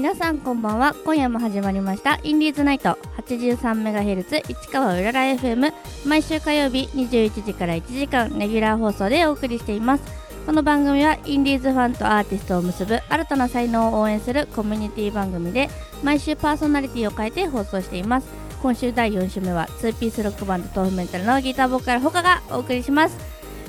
[0.00, 0.94] 皆さんこんばんは。
[1.04, 2.18] 今夜も始まりました。
[2.22, 2.96] インディーズナイト
[3.36, 5.72] 83MHz 市川うらら FM
[6.06, 10.20] 毎週火曜日21時から1時間レギュラー放送でお送りしています。
[10.46, 15.68] この番組はインディーズファンとアーティストを結ぶ新たな才能を応援するコミュニティ番組で
[16.02, 18.28] 毎週パーソナリティを変えて放送しています。
[18.62, 23.16] 今週第4週目は2ピースロックバンド豆腐メンタルのギターボーカルほかがお送りします。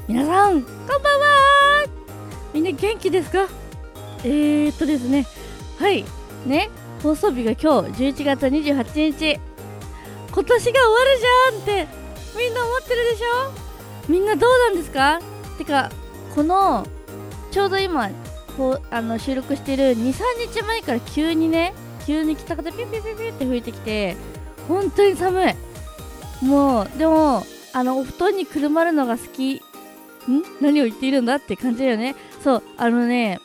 [0.07, 1.85] 皆さんこんばんは
[2.53, 3.47] みんな元気ですか？
[4.23, 5.27] えー、っとですね。
[5.77, 6.03] はい。
[6.45, 6.69] ね。
[7.03, 9.39] 放送日が今日11月28日
[10.31, 11.87] 今年が終わるじゃんって
[12.37, 13.51] みんな思ってるでしょ？
[14.09, 15.19] みんなどうなんですか？
[15.57, 15.91] てか
[16.33, 16.87] この
[17.51, 18.09] ちょうど今
[18.57, 20.13] こうあの収録してる23
[20.53, 21.73] 日前から急にね
[22.05, 24.15] 急に北風ピュピュピュピュって吹いてきて
[24.67, 26.45] 本当に寒い。
[26.45, 29.55] もうでもあのお布団にくるまるのが好き。
[29.55, 29.61] ん？
[30.61, 32.15] 何を言っているんだって感じだよね。
[32.43, 33.39] そうあのね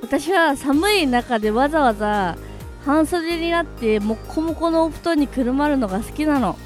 [0.00, 2.36] 私は寒い中でわざわざ
[2.84, 6.56] 半袖になってもっこもこのお布団にくるまるのが好きなの。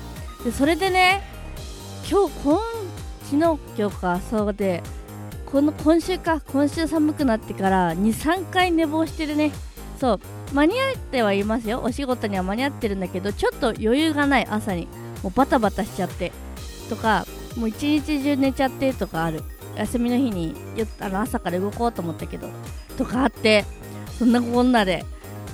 [0.45, 1.23] でそれでね
[2.11, 2.59] 今日今
[3.25, 4.83] 昨日今日かそうで
[5.47, 9.53] この今週か今週寒くなってから23回寝坊してるね。
[9.99, 10.21] そう
[10.53, 11.81] 間に合ってはいますよ。
[11.83, 14.89] お仕事には間に合ってるんだけどちょっと余裕がない朝に。
[15.23, 16.33] もうバタバタしちゃって。
[16.89, 17.27] とか
[17.57, 19.43] もう一日中寝ちゃってとかある。
[19.77, 20.55] 休みの日に
[21.01, 22.49] あの朝から動こうと思ったけど。
[22.99, 23.65] とかあって
[24.19, 25.05] そんなこんなで。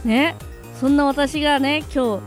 [0.05, 0.37] ね。
[0.81, 2.21] そんな私がね今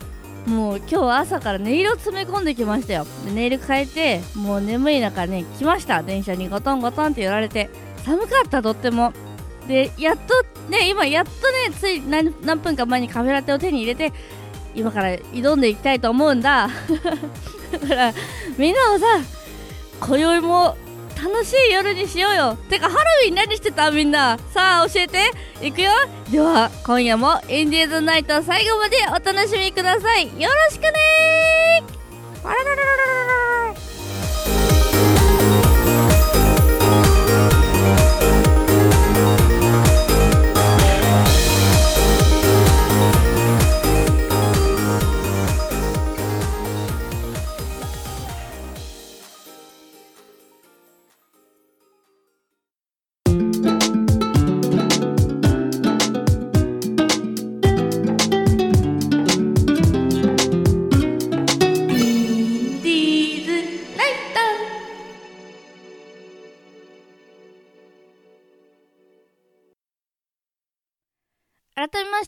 [0.45, 3.05] 日もう今日は朝から音色詰め込んできましたよ。
[3.25, 6.01] でネイル変えてもう眠い中ね来ました。
[6.01, 7.69] 電車にゴトンゴトンって寄られて。
[8.03, 9.13] 寒かったとっても。
[9.67, 11.35] でやっとね今やっとね
[11.79, 14.11] つい何何分か前にカフェラテを手に入れて
[14.73, 16.69] 今から挑んでいきたいと思うんだ。
[17.71, 18.13] だから
[18.57, 19.05] みんなもさ
[19.99, 20.75] 今宵も
[21.23, 22.57] 楽しい夜にしようよ。
[22.69, 24.39] てかハロウィン何してたみんな。
[24.53, 25.31] さあ教えて。
[25.61, 25.91] いくよ。
[26.31, 30.25] では今夜もインディーズナイト最後までお楽しみください。
[30.41, 32.47] よろしくねー。
[32.47, 33.20] あらららららら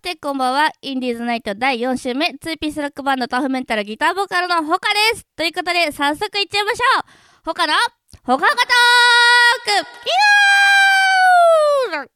[0.03, 0.69] してこんばんは。
[0.81, 2.31] インディーズナイト第4週目。
[2.31, 5.25] 2ピースロックバンドタフメンタルギターボーカルのホカです。
[5.37, 7.03] ということで早速いっちゃいましょう。
[7.45, 7.73] ホカの
[8.25, 8.65] ホカホカトー
[9.63, 9.71] ク
[11.95, 12.09] イエー。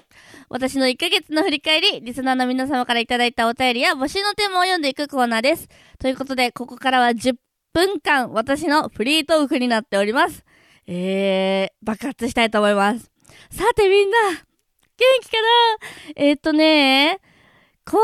[0.49, 5.69] 私の1ヶ月の振り返り、リスナーの皆様からいただいたお便りや募集のテーマを読んでいくコーナーです。
[5.97, 7.35] ということで、ここからは10
[7.71, 10.43] 分間、私のフリートークになっております。
[10.87, 13.09] えー、爆発したいと思います。
[13.49, 14.37] さてみんな、元
[15.21, 15.47] 気かな？
[16.17, 17.21] えー、っとね、
[17.89, 18.01] こう、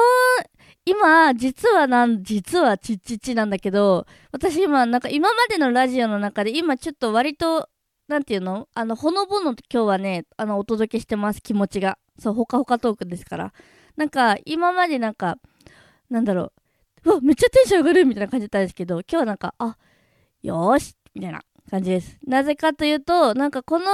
[0.85, 7.69] 今、実はなん、実はちっちっちなんだけど、私今、なんか今までのラジオの中で、今ちょっと割と、
[8.07, 8.67] なんていうの？
[8.73, 11.97] あの、ほのぼの今日はね、あの、お届けしてます、気持ちが。
[12.19, 13.53] そう、ほかほかトークですから。
[13.95, 15.38] なんか、今までなんか、
[16.09, 16.53] なんだろ
[17.05, 19.77] う、うわ、めっちゃテンション上がるみたいな感じだったんですけど、今日はなんか、あ、
[20.41, 22.17] よーしみたいな感じです。
[22.25, 23.85] なぜかというと、なんかこの、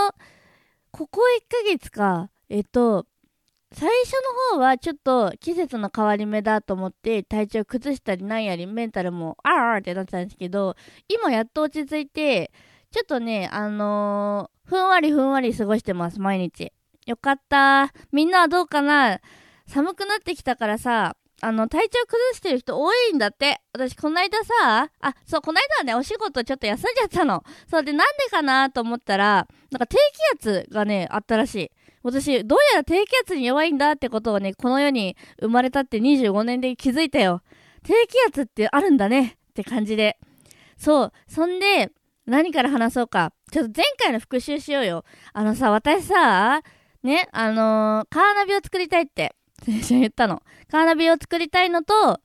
[0.91, 3.06] ここ1ヶ月か、えっと、
[3.72, 4.13] 最初
[4.52, 10.75] の方はちょっと季節の変わり目だと思って体調崩したりなんやりメンタルもあーあーってなってたんですけど
[11.07, 12.51] 今やっと落ち着いて
[12.92, 16.71] ちょっとねあのーふんわりふんわり過ごしてます毎日。
[17.07, 17.92] よかった。
[18.12, 19.19] みんなはどうかな？
[19.66, 23.62] 寒くなってきたからさあの体調崩してる人多いんだって。
[23.74, 27.44] 私この間さあそうこの間はねお仕事ちょっと休んじゃったの。
[27.68, 31.71] そうでなんでかなと思ったらなんか低気圧がねあったらしい。
[32.04, 37.42] 私、どうやら低気圧に弱いんだってことをね、この世に生まれたって25年で気づいたよ。
[37.84, 40.18] 低気圧ってあるんだねって感じで。
[40.78, 41.12] そう。
[41.28, 41.92] そんで、
[42.25, 43.34] 何から話そうか。
[43.51, 45.04] ちょっと前回の復習しようよ。
[45.34, 46.62] あのさ、私さ、
[47.04, 50.42] ね、あのーカーナビを作りたいって、先週言ったの。
[50.69, 52.22] カーナビを作りたいのと、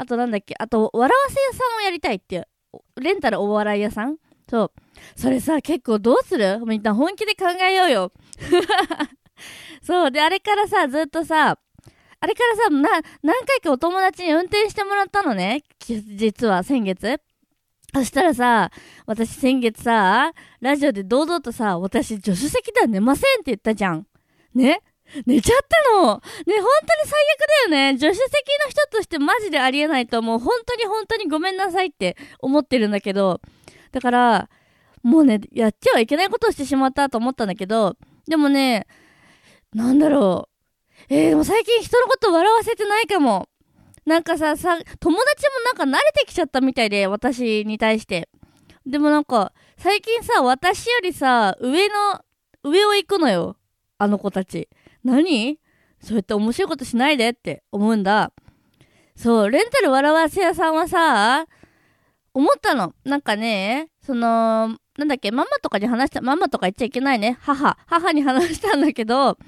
[0.00, 2.46] あとなんだっけあと笑わせ屋さんをやりたいっていう
[2.98, 4.16] レンタルお笑い屋さん
[4.48, 4.72] そう
[5.16, 6.60] それさ結構どうする？
[6.66, 8.12] みんな本気で考えようよ
[9.82, 11.58] そうであれからさずっとさ
[12.22, 12.88] あれからさな
[13.22, 17.20] 何回かお友達に運転してもらったのね実は先月
[17.92, 18.70] そしたらさ、
[19.04, 24.06] 私先月さ、ラジオで堂々とさ、私助手席では寝ませんって言ったじゃん。
[24.54, 24.80] ね？
[25.26, 26.62] 寝ちゃったのね、本当に
[27.04, 27.98] 最悪だよね。
[27.98, 28.24] 助手席
[28.64, 30.38] の人としてマジでありえないと思う。
[30.38, 33.40] 本当に本当にごめんなさいって思ってるんだけど。
[33.90, 34.48] だから、
[35.02, 37.96] もうね、やっちゃはいけないことをしてしまったと思ったんだけど、
[38.28, 38.86] でもね、
[39.72, 40.50] なんだろう。
[41.08, 43.48] えー、でも最近人のこと笑わせてないかも。
[44.06, 45.44] なんかさ、さ、友達
[45.78, 48.28] もなんか慣れてきちゃったみたいで、私に対して。
[48.86, 51.94] でもなんか、最近さ、私よりさ、上の、
[52.64, 53.56] 上を行くのよ。
[53.98, 54.68] あの子たち。
[55.04, 55.58] 何？
[56.02, 58.32] そうやって面白いことしないでって思うんだ。
[59.16, 61.46] そう、レンタル笑わせ屋さんはさ、
[62.32, 62.94] 思ったの。
[63.04, 67.38] なんかね、その、なんだっけ、ママとかに話した、ママとか言っちゃいけないね。
[67.40, 69.38] 母、母に話したんだけど、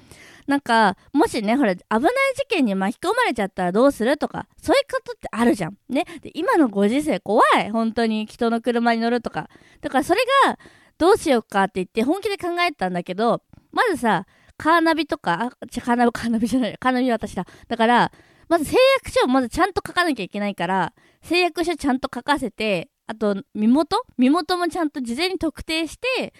[0.47, 5.77] なんか、もしね、ほら、危ない事件に巻き込まれちゃったらどうするとか、そういうことってあるじゃん。
[5.89, 6.05] ね。
[6.21, 7.69] で、今のご時世怖い。
[7.69, 9.47] 本当に人の車に乗るとか。
[9.81, 10.57] だからそれが、
[10.97, 14.25] どうしようかって言って本気で考えたんだけど、まずさ、
[14.57, 16.77] カーナビとか、あ、ちカーナビ、カーナビじゃない。
[16.79, 17.45] カーナビは私だ。
[17.67, 18.11] だから、
[18.49, 24.03] まず誓約書をまずちゃんと書かなきゃいけないから、誓約書ちゃんと書かせて、あと、身元？
[24.17, 26.33] 身元もちゃんと事前に特定して、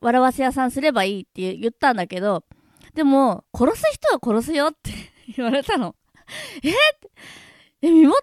[0.00, 2.44] 笑わせ屋さんすればいいって言ったんだけど、
[2.94, 4.90] でも、殺す人は殺すよって
[5.36, 5.94] 言われたの。
[6.62, 6.72] え？
[7.82, 8.16] え、身元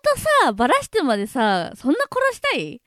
[0.43, 2.81] さ、ばらしてまでさ、そんな殺したい？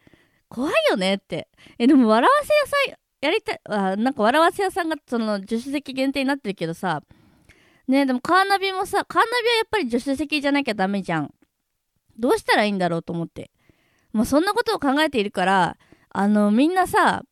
[0.48, 1.48] 怖いよねって。
[1.78, 7.02] え、でも笑わせ屋さんやりたい、あ、なんか笑わせ屋さんがその助手席限定になってるけどさ、
[7.88, 11.34] ねでもカーナビもさ、カーナビはやっぱり助手席じゃなきゃダメじゃん。
[12.18, 13.50] どうしたらいいんだろうと思って。
[14.12, 15.76] もうそんなことを考えているから、
[16.10, 17.22] あの、みんなさ、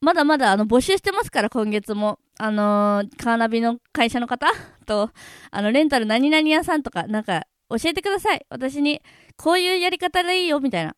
[0.00, 2.18] まだまだあの募集してますから、今月も。
[2.38, 4.46] あのー、カーナビの会社の方？
[4.86, 5.10] と、
[5.50, 8.44] あの、レンタル何々屋さんとか、なんか、教えてください。
[8.48, 9.00] 私に、
[9.36, 10.96] こういうやり方でいいよ、みたいな。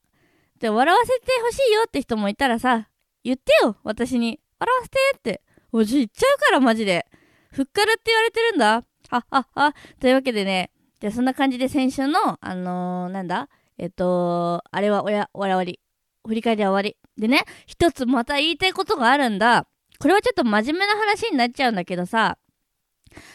[0.59, 2.89] で、笑わせてほしいよって人もいたらさ、
[3.25, 4.41] 言ってよ、私に。
[4.59, 5.43] 笑わせてって。
[5.73, 7.07] おじ言っちゃうから、マジで。
[7.51, 8.85] ふっからって言われてるんだ。
[9.11, 9.75] ははは。
[10.01, 10.71] というわけでね、
[11.01, 13.49] じゃあそんな感じで先週の、あのー、なんだ？
[13.79, 15.81] えっと、あれはおや、終わり。
[16.27, 16.97] 振り返りは終わり。
[17.21, 19.67] でね、一つまた言いたいことがあるんだ。
[19.99, 22.39] これはちょっと真面目な話になっちゃうんだけどさ、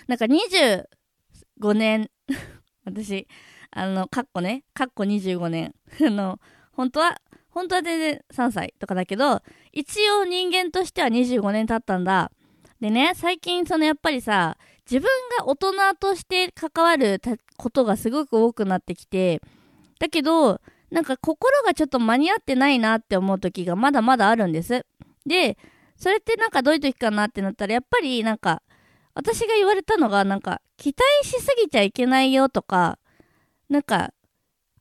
[0.08, 2.10] なんか25年
[2.86, 3.28] 私、
[3.72, 5.74] あの、かっこね、かっこ25年。
[6.06, 6.40] あの、
[6.72, 9.42] 本当は、本当は全然3歳とかだけど、
[9.72, 12.32] 一応人間としては25年経ったんだ。
[12.80, 14.58] でね、最近そのやっぱりさ、
[14.90, 15.08] 自分
[15.38, 17.22] が大人として関わる
[17.58, 19.42] ことがすごく多くなってきて、
[20.00, 24.86] だけど、なんか心がちょっと間に合ってないなって思う時がまだまだあるんです。
[25.26, 25.58] で、
[25.98, 28.64] それってなんかどういう時かなってなったら、やっぱりなんか、
[29.14, 32.98] 私が言われたのが、なんか、期待しすぎちゃいけないよとか、
[33.70, 34.14] なんか、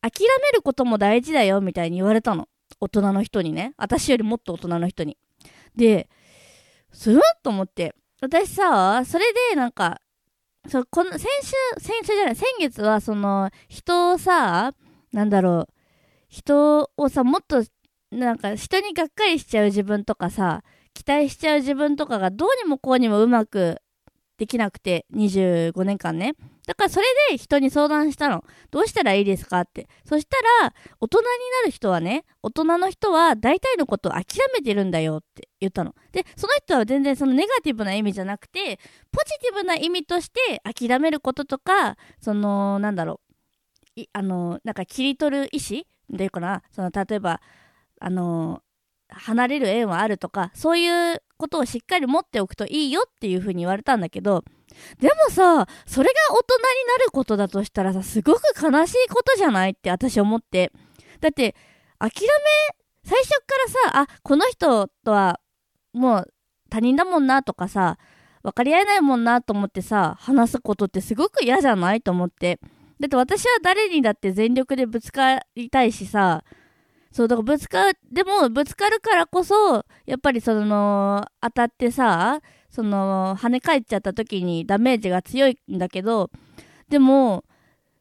[0.00, 2.48] 諦めることも大事だよみたいに言われたの。
[2.80, 3.74] 大人の人にね。
[3.76, 5.18] 私よりもっと大人の人に。
[5.74, 6.08] で、
[6.92, 7.96] すると思って。
[8.20, 10.00] 私さ、それでなんか、
[10.68, 14.72] そこの先週、先週じゃない、先月はその、人をさ、
[15.12, 15.72] なんだろう、
[16.28, 17.64] 人をさ、もっと、
[18.10, 20.62] なんか人にがっかりしちゃう自分とかさ、
[20.94, 23.80] 期待しちゃう自分とかがどうにもこうにもうまく
[24.38, 26.34] できなくて、25年間ね。
[26.66, 28.44] だからそれで人に相談したの。
[28.70, 29.88] どうしたらいいですかって。
[30.04, 31.24] そしたら、大人に
[31.62, 34.24] なる人はね、大人の人は大体のことを諦
[34.54, 35.94] めてるんだよって言ったの。
[36.12, 38.78] で、その人は全然そのネガティブな意味じゃなくて、
[39.10, 43.27] ポジティブな意味として諦めることとか、その、なんだろう
[44.12, 47.40] あの、なんか切り取る意思っていうかな、その、例えば、
[48.00, 48.62] あの、
[49.08, 54.44] 離れる縁はあるとか、そういうことをしっかり持っておくといいよっていうふうに言われたんだけど、
[55.00, 56.62] でもさ、それが大人に
[56.98, 60.72] なることだとしたらさ、すごく悲しいことじゃないって私思って。
[61.20, 61.54] だって、
[61.98, 62.28] 諦め、
[63.04, 63.34] 最初か
[63.86, 65.40] らさ、あ、この人とは
[65.92, 66.34] もう
[66.70, 67.98] 他人だもんなとかさ、
[68.42, 72.60] 分かり合えないもんなと思ってさ、話すことってすごく嫌じゃないと思って。
[73.00, 76.44] だって私は誰にだって全力でぶつかりたいしさ、
[77.12, 82.40] そうだからぶつかでもぶつかるからこそやっぱりその当たってさ
[82.70, 86.30] その跳ね返っちゃった時にダメージが強いんだけど
[86.90, 87.44] でも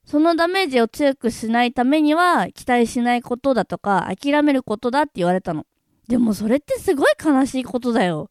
[0.05, 5.65] そのダメージを強くしないためには期待しないことだとか諦めることだって言われたの。
[6.07, 8.29] でもそれってすごい悲しいことだよ。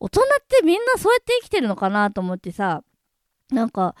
[0.00, 2.82] 大人ってみんなそうやって生きてるのかなと思ってさ。
[3.50, 3.94] なんか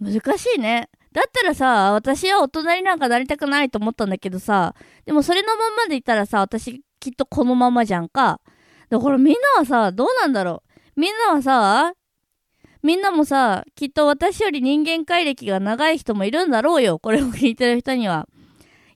[0.00, 0.88] 難しいね。
[1.12, 4.74] だったらさ、私は大人になんかなりたくないと思ったんだけどさ、
[5.06, 8.40] でもそれのままでいたらさ、私きっとこのままじゃんか。
[8.88, 10.62] だからみんなはさ、どうなんだろ
[10.96, 11.00] う。
[11.00, 11.94] みんなはさ、
[12.82, 16.98] みんなもさ、きっと私より人間界歴が長い人もいるんだろうよ。
[16.98, 18.28] これを聞いてる人には。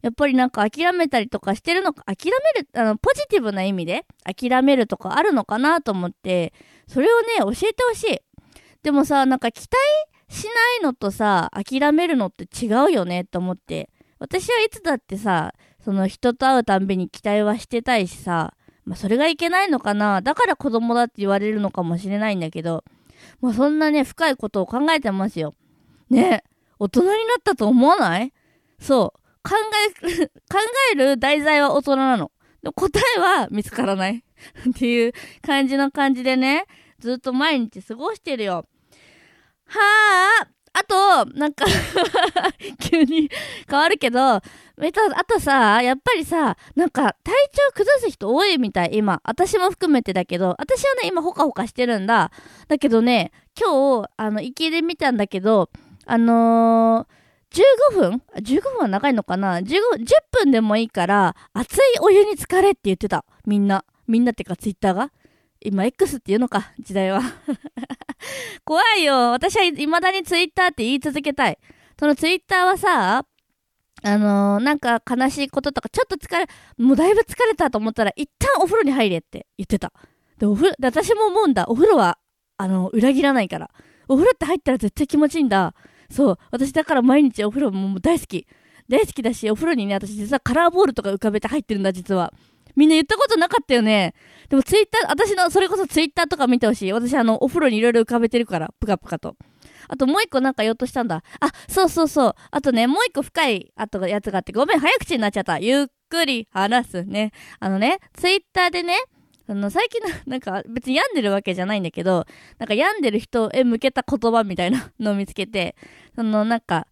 [0.00, 6.52] やっぱりなんか諦めたりとかしてるのか、諦める、あの、ポジティブな意味で諦めるとかあるのかなと思って、
[6.86, 8.18] それをね、教えてほしい。
[8.82, 9.76] でもさ、なんか期待
[10.34, 10.50] しな
[10.80, 13.88] いのとさ、諦めるのって違うよねと思って。
[14.18, 20.22] 私はいつだってさ、その人と会うたんびに期待はしてたいしさ、まあそれがいけないのかな。
[20.22, 22.84] だから子供だって言われるのかもしれないんだけど、
[23.40, 25.54] まあそんなね、深いことを考えてますよ。
[26.10, 26.42] ね
[26.78, 28.32] 大人になったと思わない？
[28.80, 29.48] そう。
[29.48, 29.54] 考
[30.02, 30.58] え、 考
[30.92, 32.32] える題材は大人なの。
[32.62, 34.24] で答えは見つからない
[34.70, 35.12] っていう
[35.42, 36.64] 感じの感じでね、
[36.98, 38.66] ずっと毎日過ごしてるよ。
[39.78, 41.64] はああと、なんか
[42.90, 43.30] 急に
[43.70, 44.40] 変わるけど、
[44.82, 49.20] えっと、あとさ、やっぱりさ、なんか体調崩す人多いみたい、今。
[49.22, 52.32] 私も含めてだけど、私はね、今ほかほかしてるんだ。
[52.66, 55.70] だけどね、今日、あの、行きで見たんだけど、
[56.06, 63.24] あのー、15分 ?15 分は長いのかな ?15、10分でもいいから、熱いお湯に浸かれって言ってた。
[63.46, 63.84] みんな。
[64.08, 65.12] みんなってか、ツイッターが。
[65.64, 67.20] 今 X っていうのか、時代は。
[68.64, 69.30] 怖いよ。
[69.32, 71.58] 私は未だにツイッターって言い続けたい。
[71.98, 73.26] そのツイッターはさ、
[74.02, 79.92] あのー、なんか悲しいこととか、ちょっと疲れ、もうだいぶ疲れたと思ったら、一旦お風呂に入れって言ってた。
[80.38, 81.64] で、お風呂、私も思うんだ。
[81.68, 82.18] お風呂は、
[82.58, 83.70] あの、裏切らないから。
[84.06, 85.74] お風呂って入ったら絶対気持ちいいんだ。
[86.10, 86.38] そう。
[86.50, 88.46] 私だから毎日お風呂も大好き。
[88.88, 92.34] 大好きだし、お風呂にね、私実はカラーボールとか浮かべて入ってるんだ、実は。
[92.76, 94.14] みんな言ったことなかったよね。
[94.48, 96.92] でもツイッター、私の、それこそツイッターとか見てほしい。
[96.92, 99.36] 私あの、お風呂にいろいろ浮かべてるから、ぷかぷかと。
[99.88, 101.22] あともう一個なんか言おうとしたんだ。
[101.40, 102.34] あ、そうそうそう。
[102.50, 105.58] あとね、もう一個深い、あとやつがあって、ごめん、早口になっちゃった。
[105.58, 107.32] ゆっくり話すね。
[107.60, 108.96] あのね、ツイッターでね、
[109.46, 112.26] あの、最近の、 なんか別に病んでるわけじゃないんだけど、
[112.58, 115.76] なんか病んでる人へ向けた言葉みたいなのを見つけて、
[116.14, 116.86] そのなんか、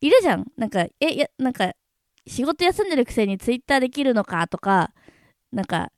[0.00, 0.46] いるじゃん。
[0.56, 1.72] なんか、え、や、なんか、
[2.26, 4.92] 仕事休んでるくせにツイッターできるのかとか、
[5.54, 5.92] なんか、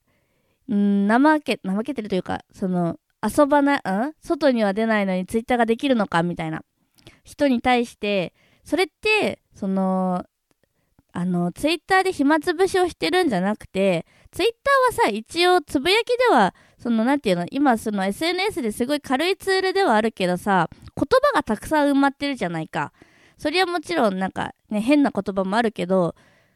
[0.72, 3.80] ん怠け、怠けてるというか、その、遊ばな、ん？
[4.20, 6.62] 外には出ないのにツイッターができるのかみたいな。
[7.25, 8.34] 人に対して、
[8.64, 10.25] それって、その、
[11.12, 22.92] あの、ツイッターで暇つぶしをしてるんじゃなくて、ツイッターはさ、一応つぶやきでは、その、なんていうの、今、その SNS ですごい軽いツールではあるけどさ、言葉がたくさん埋まってるじゃないか。
[23.38, 26.14] それはもちろん、なんか、ね、変な言葉もあるけど、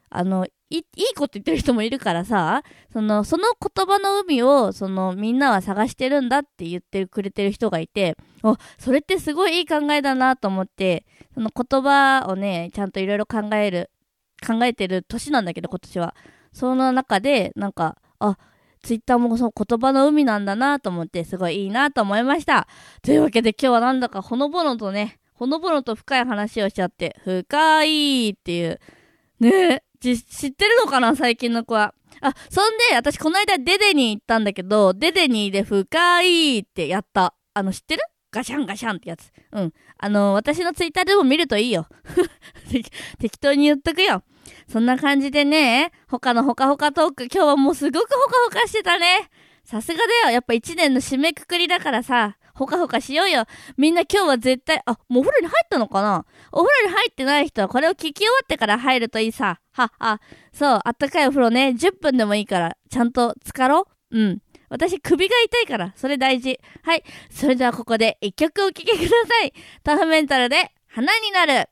[0.09, 0.45] あの、
[0.77, 2.63] いいこと言ってる人もいるからさ、
[2.93, 13.91] その、その言葉の海を、その、みんなは探してるんだって言ってくれてる人がいて、お、それってすごいいい考えだなと思って、その言葉をね、ちゃんといろいろ考える、
[14.45, 16.15] 考えてる年なんだけど、今年は。
[16.53, 18.37] その中で、なんか、あ、
[18.81, 22.67] ツイッターもその言葉の海なんだなと思って、すごいいいなと思いました。
[23.01, 28.79] というわけで今日はなんだかほのぼのとね、ほのぼのと深い話をしちゃって、深いっていう、
[29.39, 31.93] ね知ってるのかな最近の子は。
[32.21, 37.33] あ、そんで、私この間デデに行ったんだけど、デデニーで深いってやった。
[37.53, 38.01] あの、知ってる？
[38.31, 39.29] ガシャンガシャンってやつ。
[39.51, 39.73] うん。
[39.97, 41.87] あの、私のツイッターでも見るといいよ。
[43.19, 44.23] 適当に言っとくよ。
[44.71, 49.29] そんな感じでね、他のほかほかトーク、今日はもうすごくほかほかしてたね。
[49.63, 50.31] さすがだよ。
[50.31, 53.45] やっぱ一年の締めくくりだからさ、ほかほかしようよ。
[53.77, 56.25] みんな今日は絶対、あ、もうお風呂に入ったのかな？
[56.51, 59.60] お風呂に入ってない人はこれを聞き終わってから入るといいさ。
[59.71, 60.19] は、あ、
[60.53, 64.17] そう、あったかいお風呂ね、10分でもいいから、ちゃんと浸かろう。
[64.17, 64.39] うん。
[64.69, 66.59] 私、首が痛いから、それ大事。
[66.83, 67.03] はい。
[67.29, 69.53] それではここで一曲お聴きください。
[69.83, 71.69] タフメンタルで、花になる。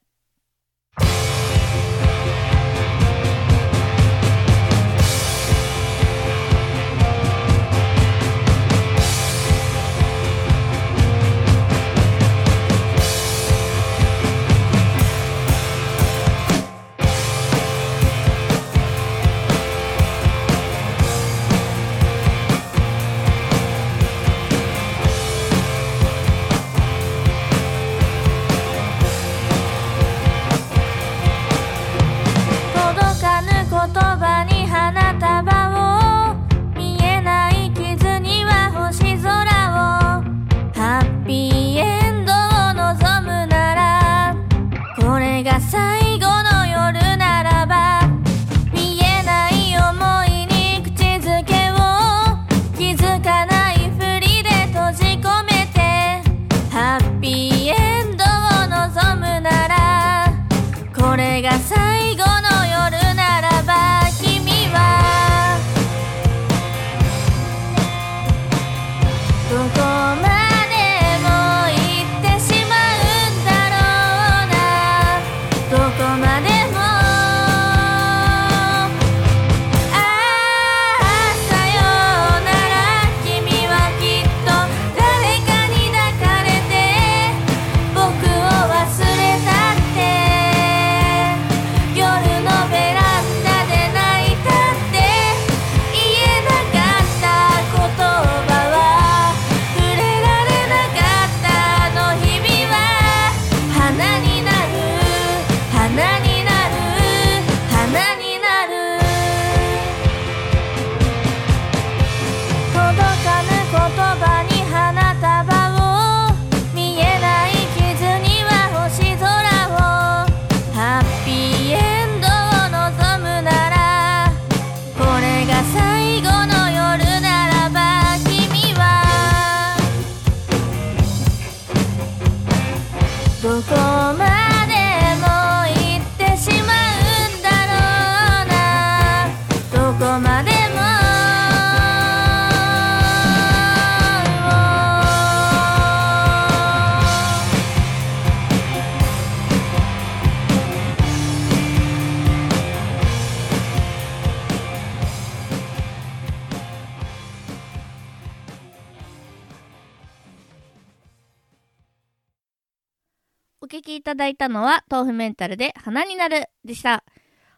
[164.50, 167.04] のは、豆腐メンタルで花になるでした。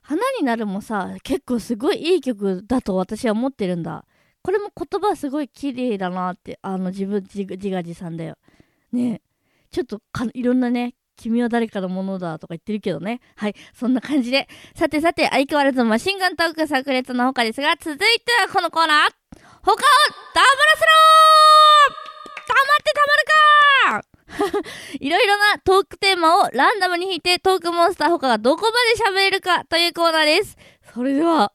[0.02, 4.06] 花になるもさ、結構すごいいい曲だと私は思ってるんだ。
[4.44, 8.38] これも言葉すごい綺麗だなって、あの自分自画自賛だよ。
[8.92, 9.22] ね
[9.72, 13.22] ちょっとかいろんなね、君は誰かのものだとか言ってるけどね。
[13.36, 14.50] はい、そんな感じで。
[14.76, 19.12] さてさて、相変わらずマシンガントーク炸裂の他ですが、続いてはこのコーナー。
[19.64, 19.84] 他をダブら
[20.76, 22.02] せろー
[22.48, 23.41] 黙ってたまるか
[25.00, 28.72] いろいろなトークテーマをランダムに引いてトークモンスター他がどこま
[29.12, 30.58] で喋れるかというコーナーです。
[30.94, 31.54] それでは、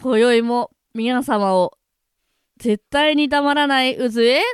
[0.00, 1.76] 今宵も皆様を
[2.58, 4.44] 絶対に黙らない渦へ、レッ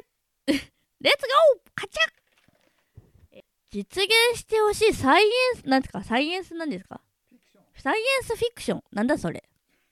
[0.54, 6.02] ツゴーカチャ実現してほしいサイエンス、なんですか？
[6.02, 7.00] サイエンスなんですか？
[7.76, 8.82] サイエンスフィクション？
[8.92, 9.44] なんだそれ？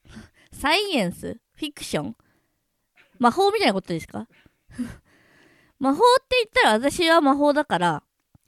[0.53, 2.17] サイエンスフィクション？
[3.19, 4.27] 魔法みたいなことですか？
[5.79, 8.03] 魔法って言ったら私は魔法だから、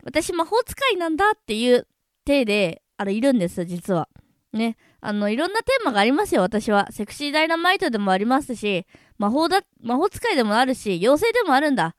[0.04, 1.86] 私魔法使いなんだっていう
[2.24, 4.08] 体で、あれいるんです、実は。
[4.52, 4.76] ね。
[5.00, 6.88] あの、いろんなテーマがありますよ、私は。
[6.90, 8.86] セクシーダイナマイトでもありますし、
[9.18, 11.94] 魔法だ、魔法使いでもあるし、妖精でもあるんだ。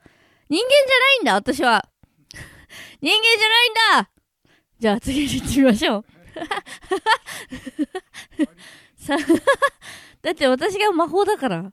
[0.49, 1.87] 人間じゃないんだ、私は。
[3.01, 4.11] 人間じゃないんだ
[4.79, 6.05] じゃあ次に行ってみましょう。
[8.95, 9.17] さ、
[10.21, 11.71] だって私が魔法だから。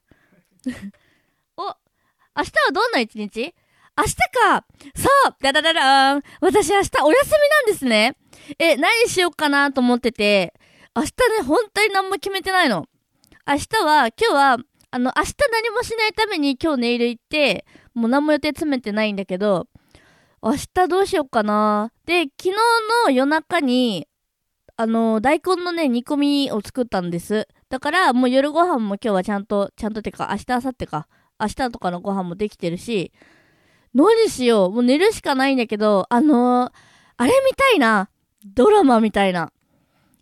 [2.36, 3.54] 明日はどんな一日？
[3.98, 8.16] 明日かそうダダダダーン私明日お休みなんですね。
[8.58, 10.52] え、何しようかなと思ってて、
[10.94, 12.86] 明日ね、本当に何も決めてないの。
[13.46, 14.58] 明日は、今日は、
[14.90, 19.66] あの、明日何もしないために今日ネイル行って、もう何も予定詰めてないんだけど、
[20.42, 21.90] 明日どうしようかな。
[22.04, 22.54] で、昨日
[23.06, 24.06] の夜中に、
[24.76, 27.48] あの、大根のね、煮込みを作ったんです。
[27.70, 31.08] だから、もう夜ご飯も今日はちゃんと、ちゃんとてか、明日、明後日か。
[31.40, 33.12] 明日とかのご飯もできてるし、
[33.94, 34.70] 何しよう。
[34.70, 36.72] もう寝るしかないんだけど、あのー
[37.18, 38.10] あれみたいな。
[38.44, 39.52] ドラマみたいな。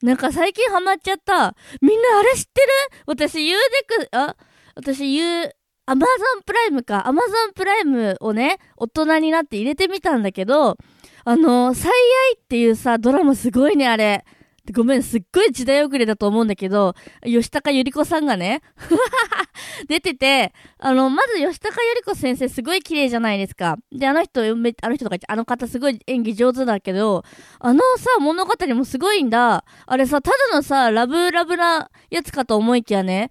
[0.01, 1.57] なんか最近ハマっちゃった。
[1.81, 2.69] みんなあれ知ってる？
[3.07, 3.59] 私、ユー
[3.99, 4.37] デク、あ？
[4.77, 5.51] 私、ユー、
[5.87, 7.09] アマゾンプライムか。
[7.09, 10.77] アマゾンプライムをね、大人になって入れてみたんだけど、
[11.25, 14.25] あのー最愛っていうさ、ドラマすごいね、あれ。
[14.73, 18.63] ごめん、すっごい時代遅れだと思うんだけど、吉高由里子さんがね、
[19.89, 23.77] 出てて、あの、まず吉高由里子先生すごい綺麗じゃないですか。
[23.93, 27.25] で、あの人、めあの人とか、あの方すごい演技上手だけど、
[27.61, 29.65] あのさ、物語もすごいんだ。
[29.87, 33.31] あれさ、ただのさ、ラブラブなやつかと思いきやね、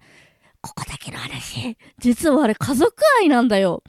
[0.60, 3.82] ここだけの話、実はあれ家族愛なんだよ。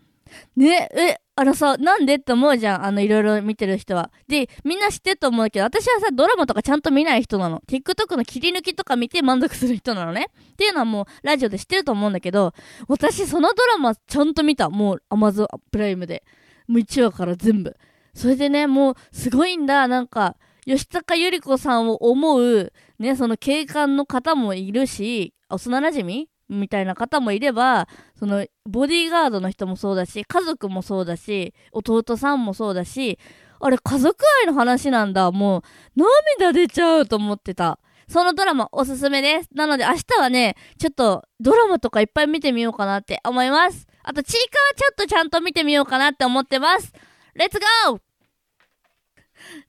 [0.55, 2.85] ね、え、あのさ、なんでって思うじゃん。
[2.85, 4.09] あの、いろいろ見てる人は。
[4.29, 7.61] で、みんな知ってると思うけど、私はさ、ドラマとかちゃんと見ない人なの。
[7.67, 10.27] TikTok の切り抜きとか見て満足する人なのね。
[10.53, 12.53] っていうのはもう、ラジオで知ってると思うんだけど、
[12.87, 14.69] 私、そのドラマちゃんと見た。
[14.69, 16.23] もう、Amazon プライムで。
[16.67, 17.75] もう1話から全部。
[18.13, 19.89] それでね、もう、すごいんだ。
[19.89, 27.87] なんか、吉高由里子さんを思う、ね、その警官の方もいるし、幼馴染みたいな方もいれば、
[28.19, 33.19] その、ボディーガードの人もそうだし、家族もそうだし、弟さんもそうだし、
[33.59, 35.31] あれ、家族愛の話なんだ。
[35.31, 35.63] も
[35.95, 36.03] う、
[36.39, 37.79] 涙出ちゃうと思ってた。
[38.07, 39.49] そのドラマおすすめです。
[39.55, 43.87] なので明日はね、ちょっとドラマとかいっぱい見てみようかなって思います。
[44.03, 46.93] あと、チーカーちょっとちゃんと見てみようかなって思ってます。
[47.33, 48.01] レッツゴー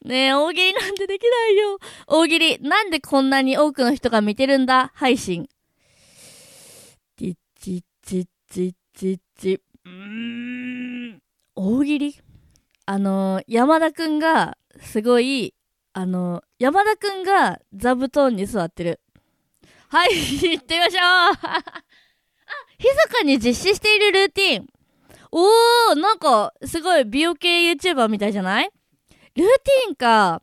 [0.05, 1.79] ねえ、大喜利なんてできないよ。
[2.07, 4.93] 大喜利、なんでこんなに多くの人が見てるんだ？
[4.95, 5.49] 配信。
[8.49, 9.61] ちっちち。
[9.85, 11.23] うーん。
[11.55, 12.21] 大喜利？
[12.87, 15.55] あの、山田くんが、すごい、
[15.93, 19.01] あの、山田くんが座布団に座ってる。
[19.89, 21.33] はい、行ってみましょうあ、
[22.79, 24.67] 密かに実施しているルーティン。
[25.33, 28.71] おー、なんか、すごい美容系 YouTuber みたいじゃない？
[29.35, 30.41] ルーティンか。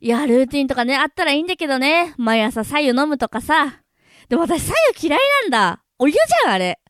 [0.00, 2.14] いや、ルーティンとかね、あったらいいんだけどね。
[2.16, 3.82] 毎朝左右飲むとかさ。
[4.28, 5.82] でも私左右嫌いなんだ。
[5.98, 6.80] お湯じゃん、あれ。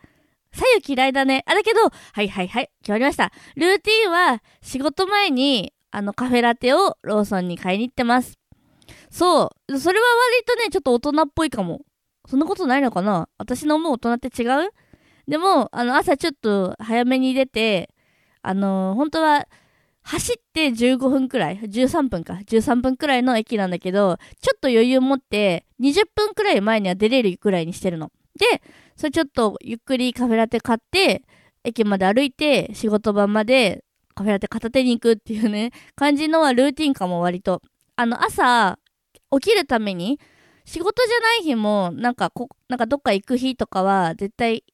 [0.52, 1.44] 左右嫌いだね。
[1.46, 3.32] あ、だけど、はいはいはい、決まりました。
[3.56, 8.38] ルーティンは、仕事前に、あの、カフェラテをローソンに買いに行ってます。
[9.10, 9.78] そう。
[9.78, 11.82] それは割とね、ちょっと大人っぽいかも。
[12.26, 13.28] そんなことないのかな？
[13.38, 14.70] 私の思う大人って違う？
[15.26, 17.90] でも、あの、朝ちょっと早めに出て、
[18.42, 19.46] あの本当は、
[20.02, 28.10] 走って15分くらい、13分か、13分くらいの駅なんだけど、ちょっと余裕持って、20分くらい前には出れるくらいにしてるの。
[28.38, 28.62] で、
[29.00, 31.22] それちょっとゆっくりカフェラテ買って、
[31.64, 33.82] 駅まで歩いて、仕事場まで
[34.14, 37.62] カフェラテ片手に行くっていうね、感じのはルーティンかも割と。
[37.96, 38.78] あの、朝、
[39.40, 40.20] 起きるために、
[40.66, 44.64] 仕事じゃない日も、なんかこ、なんかどっか行く日とかは、絶対、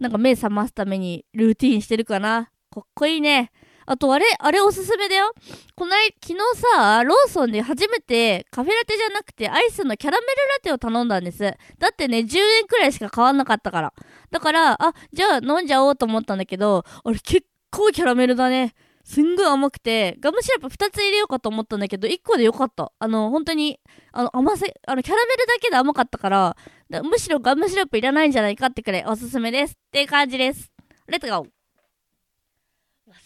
[0.00, 2.48] なんか目覚ますためにルーティンしてるかな。
[2.70, 3.52] かっこいいね。
[3.86, 5.32] あとあれ、あれおすすめだよ。
[5.76, 11.38] こない、昨日さ、ローソンで初めてカフェラテじゃなくてアイスのキャラメルラテを頼んだんです。
[11.78, 13.92] だってね、10円くらいしか変わんなかったから。
[14.30, 18.74] だから、あ、じゃあ飲んじゃおうと思ったんだけど、あれ結構キャラメルだね。
[19.04, 22.90] すんごい甘くて、ガムシロップ2つ入れようかと思ったんだけど、1個でよかった。
[22.98, 23.78] あの、本当に、
[24.12, 26.56] あの、甘さ、あの、キャラメルだけで甘かったから、
[27.04, 29.74] むしろガムシロップいらないんじゃないかってくらいおすすめです。
[29.74, 30.72] って感じです。
[31.06, 31.55] レッツゴー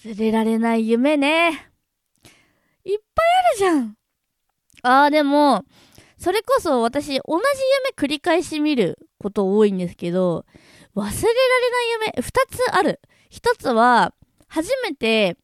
[0.02, 1.50] 忘れられない夢ね。
[2.84, 3.96] いっぱいあるじゃん。
[4.82, 5.64] あー、でも、
[6.16, 7.26] それこそ私、同じ夢
[7.94, 10.46] 繰り返し見ること多いんですけど、
[10.96, 13.00] 忘れられない夢、二つある。
[13.28, 14.14] 一つは、
[14.48, 15.36] 初めて、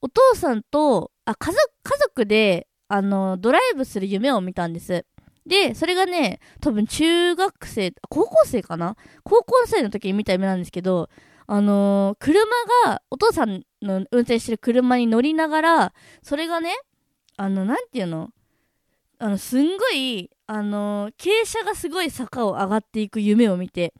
[0.00, 5.04] お父さんと、あ、家族、家族で、あの、ドライブする夢を見たんです。
[5.44, 8.96] で、それがね、多分中学生、高校生かな？
[9.24, 11.08] 高校生の時に見た夢なんですけど、
[11.48, 12.44] あのー車
[12.86, 16.74] が、お父さんの運転してる車に乗りながら、それがね、
[17.36, 18.30] あの、なんていうの？
[19.18, 23.94] あの、すんごい、あの傾斜がすごい坂を上がっていく夢を見て、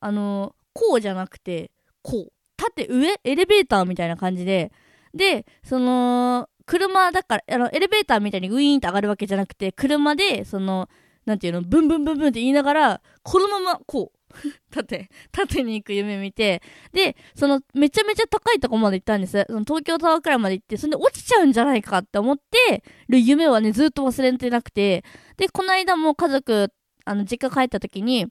[0.00, 1.70] あのこうじゃなくて、
[2.02, 2.32] こう。
[2.62, 4.70] 縦上エレベーターみたいな感じで、
[5.14, 10.86] で、その、車だから、あの、エレベーターみたいにウィーンって上がるわけじゃなくて、車で、その、
[11.24, 14.18] なんていうの、ブンブンブンブンって言いながら、このまま、こう、
[14.70, 16.62] 縦、縦に行く夢見て、
[16.92, 19.44] で、その、めちゃめちゃ高いとこまで行ったんです。
[19.48, 25.04] その東京タワーくらいまで行って、それで落ちちゃうんじゃないかって思ってる夢はね、ずっと忘れてなくて、
[25.36, 26.72] で、この間も家族、
[27.04, 28.26] あの、実家帰った時に、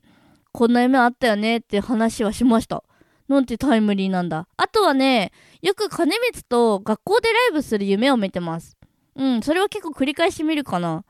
[0.51, 2.83] こんな夢あったよねって話はしました。
[3.27, 4.47] なんてタイムリーなんだ。
[4.57, 5.31] あとはね、
[5.61, 8.75] よく金光と学校でライブする夢を見てます。
[9.15, 11.03] うん、それは結構繰り返し見るかな。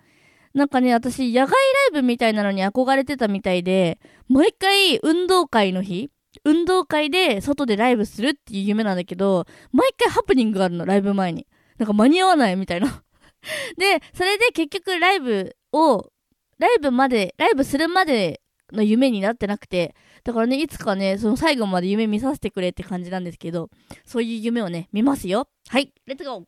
[0.53, 6.09] なんかね、私、野外ライブみたいなのに憧れてたみたいで、毎回運動会の日、
[6.43, 11.47] 運動会で外でライブするっていう夢なんだけど、毎回ハプニングがあるの、ライブ前に。
[11.77, 13.03] なんか間に合わないみたいな。
[13.77, 16.11] で、それで結局ライブを、
[16.57, 18.41] ライブまで、ライブするまで
[18.73, 23.69] の夢になってなくて、だからね、いつかね、その最後まで夢見させてくれって感じなんですけど、
[24.05, 25.47] そういう夢をね、見ますよ。
[25.67, 26.45] はい、レッツゴー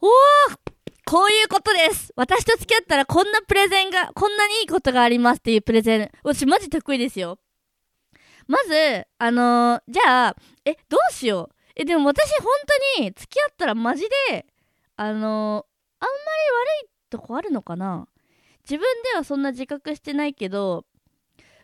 [0.00, 0.74] おー
[1.06, 6.10] こういうことです私と付き合ったらこんなプレゼンが、こんなにいいことがありますっていうプレゼン。
[6.22, 7.38] 私マジ得意ですよ。
[8.46, 11.54] まず、あのーじゃあ、え、どうしよう。
[11.76, 12.46] え、でも私本
[12.96, 14.46] 当に付き合ったらマジで、
[14.96, 16.18] あのーあんまり
[16.82, 18.06] 悪いとこあるのかな
[18.62, 18.80] 自分
[19.12, 20.84] ではそんな自覚してないけど、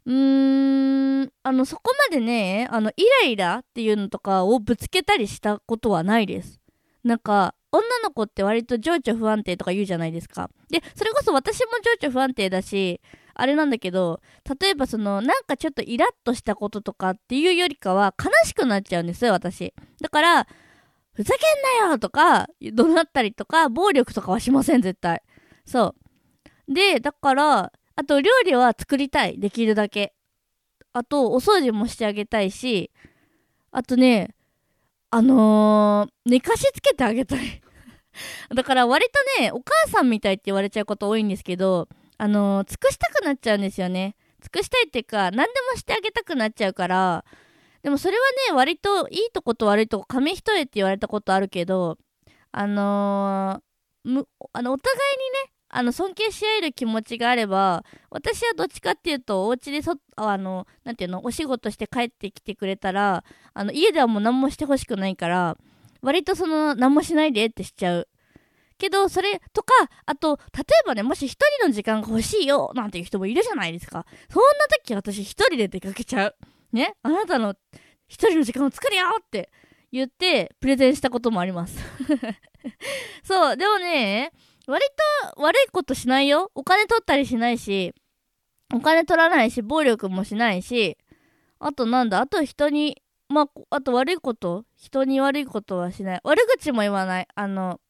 [0.07, 6.59] うーん、あの、そこまでね、あの、イライラっていうのとかをぶつけたりしたことはないです。
[7.05, 10.51] なんか、女の子って割と情緒不安定とか言うじゃないですか。
[10.71, 13.01] で、それこそ私も情緒不安定だし、
[13.35, 14.21] あれなんだけど、
[14.61, 19.73] 例えばその、なんかちょっとイラッとしたこととかっていうよりかは悲しくなっちゃうんですよ、私。
[20.01, 20.47] だから、
[21.13, 21.41] ふざけ
[21.81, 25.23] んなよとか、怒鳴ったりとか、暴力とかはしません、絶対。
[25.65, 25.95] そ
[26.69, 26.73] う。
[26.73, 30.15] で、だから、あと料理は作りたい、できるだけ。
[30.93, 32.91] あと、お掃除もしてあげたいし、
[33.71, 34.35] あとね、
[35.11, 37.63] あのー、寝かしつけてあげたい。
[38.55, 39.07] だから割
[39.39, 44.17] とね、お母さんみたいって言われちゃうこと多いんですけど、あのー、尽くしたくなっちゃうんですよね。
[44.41, 47.25] 尽くしたいっていうか、何でもしてあげたくなっちゃうから、
[47.83, 51.99] でもそれはね、割といいとこと悪いとこ、紙一重って言われたことあるけど、
[52.53, 53.71] あのー
[54.05, 65.57] む、あの、お互いにね、あの、尊敬し合える気持ちがあれば、私はどっちかっていうと、お家でそ、あの、なんていうの、お仕事して帰ってきてくれたら、あの、家ではもう何もしてほしくないから、
[66.03, 68.09] 割とその、何もしないでってしちゃう。
[68.79, 69.73] けど、それとか、
[70.07, 74.07] あと、例えばね、もし一人の時間が欲しいよ、なんていう人もいるじゃないですか。
[74.29, 76.37] そんな時私一人で出かけちゃう。
[76.73, 76.95] ね？
[77.03, 77.55] あなたの
[78.09, 79.51] 一人の時間を作るよって
[79.93, 81.79] 言って、プレゼンしたこともあります。
[83.23, 84.33] そう、でもね、
[84.71, 84.85] 割
[85.35, 86.51] と悪いことしないよ。
[86.55, 87.93] お金取ったりしないし、
[88.73, 90.97] お金取らないし、暴力もしないし、
[91.59, 96.21] あとなんだ、あと人に、まあ、あと悪いこと人に悪いことはしない。
[96.25, 97.29] 悪口も言わない。
[97.35, 97.81] あの、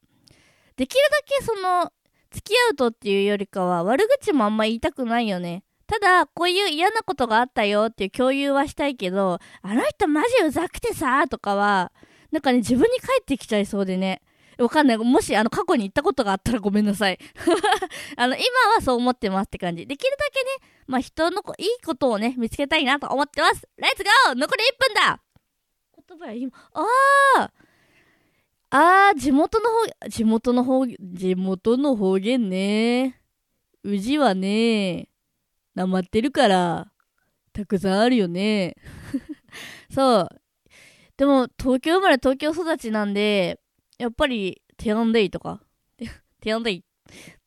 [0.76, 1.92] できるだけその、
[2.30, 5.64] 付き合うとっていうよりかは、悪口もあんま言いたくないよね。
[5.86, 11.92] ただ、こういう嫌なことがあったよっていう共有はしたいけど、あの人マジうざくてさとかは、
[12.30, 14.22] なんかね、自分に返ってきちゃいそうでね。
[14.64, 14.98] わかんない。
[14.98, 17.18] もし、あの、過去に言ったことがあったらごめんなさい。
[18.16, 18.44] あの、今
[18.74, 19.86] はそう思ってますって感じ。
[19.86, 23.66] できるだけね、まあ、人のこいいことをね、見つけたいなと思ってます。
[23.78, 25.20] レッツゴー残り1分だ
[26.08, 27.50] 言葉や今、あー
[28.72, 33.20] あー、地元の方、地元の方、地元の方言ね。
[33.82, 35.08] うじはね、
[35.74, 36.92] なまってるから、
[37.52, 38.76] たくさんあるよね。
[39.90, 40.28] そう。
[41.16, 43.60] でも東京生まれ東京育ちなんで
[44.00, 45.60] やっぱりテアンデイとか？
[46.40, 46.84] テアンデイ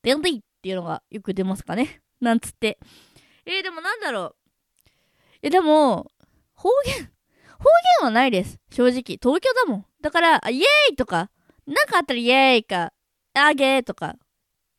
[0.02, 2.00] テアンデイっていうのがよく出ますかね？
[2.20, 2.78] なんつって。
[3.44, 4.36] えー、でもなんだろう？
[5.42, 6.12] えでも
[6.54, 6.94] 方言
[7.58, 7.64] 方
[8.00, 8.60] 言はないです。
[8.70, 9.18] 正直。
[9.20, 9.86] 東京だもん。
[10.00, 11.28] だからイエーイとか
[11.66, 12.92] なんかあったらイエーイか
[13.34, 14.14] あげーとか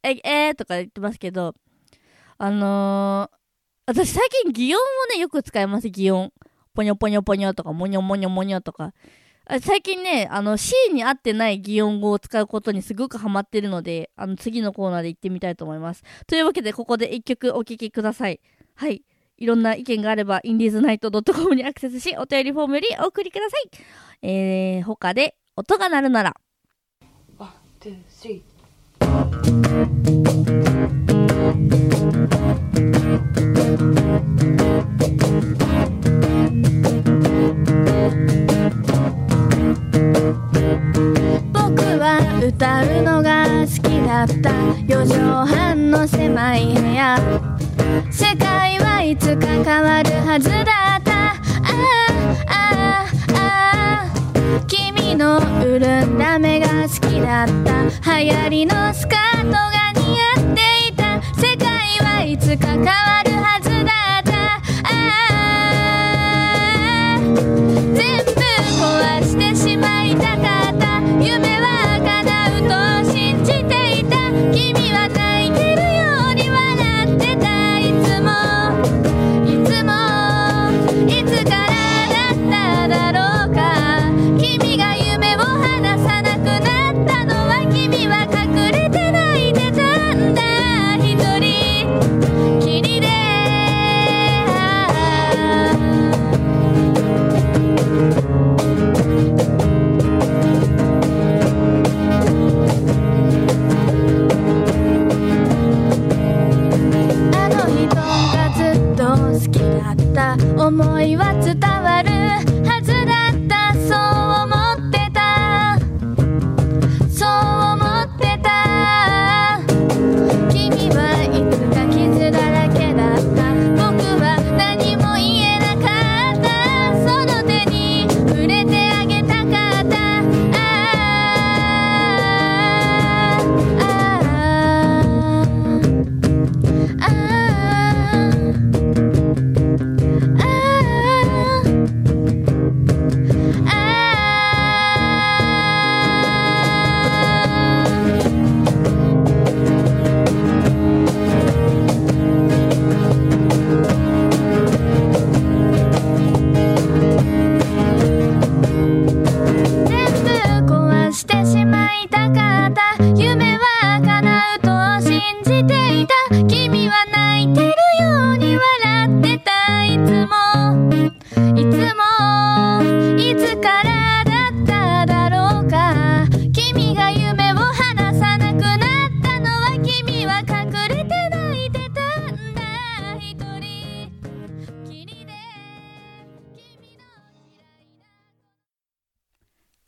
[0.01, 1.55] ええー、とか言ってますけど
[2.37, 3.37] あのー、
[3.87, 4.83] 私最近擬音を
[5.13, 5.89] ねよく使います。
[5.89, 6.31] 擬音。
[6.73, 8.93] ぽにょぽにょぽにょとか、もにょもにょもにょとか。
[9.61, 16.03] 最近ね、あの C に合ってない擬音語を使うことにすごくハマってるので、あの次のコーナーで行ってみたいと思います。
[16.25, 18.41] というわけで、ここで一曲お聴きください。
[18.73, 19.03] はい。
[19.37, 23.69] いろんな意見があれば、インディーズナイト.com にアクセスし、お便りフォームよりお送りください。
[24.27, 26.35] えー、他で、音が鳴るなら。
[27.37, 28.43] one、two、three
[28.99, 30.54] 僕
[42.55, 44.49] 歌うのが好きだった。
[44.87, 47.19] 4畳半の狭い部屋。
[48.09, 50.63] 世界はいつか変わるはずだっ
[51.03, 51.11] た。
[51.11, 51.35] あ
[52.47, 54.09] あああ
[54.67, 57.83] 君の潤んだ目が好きだった。
[58.21, 61.21] 流行りのスカートが似合っていた。
[61.37, 61.67] 世界
[61.99, 64.31] はいつか変わるはずだった。
[64.85, 64.93] あ
[67.17, 67.19] あ。
[67.19, 68.31] 全部
[68.79, 71.01] 壊してしまいたかった。
[71.21, 71.54] 夢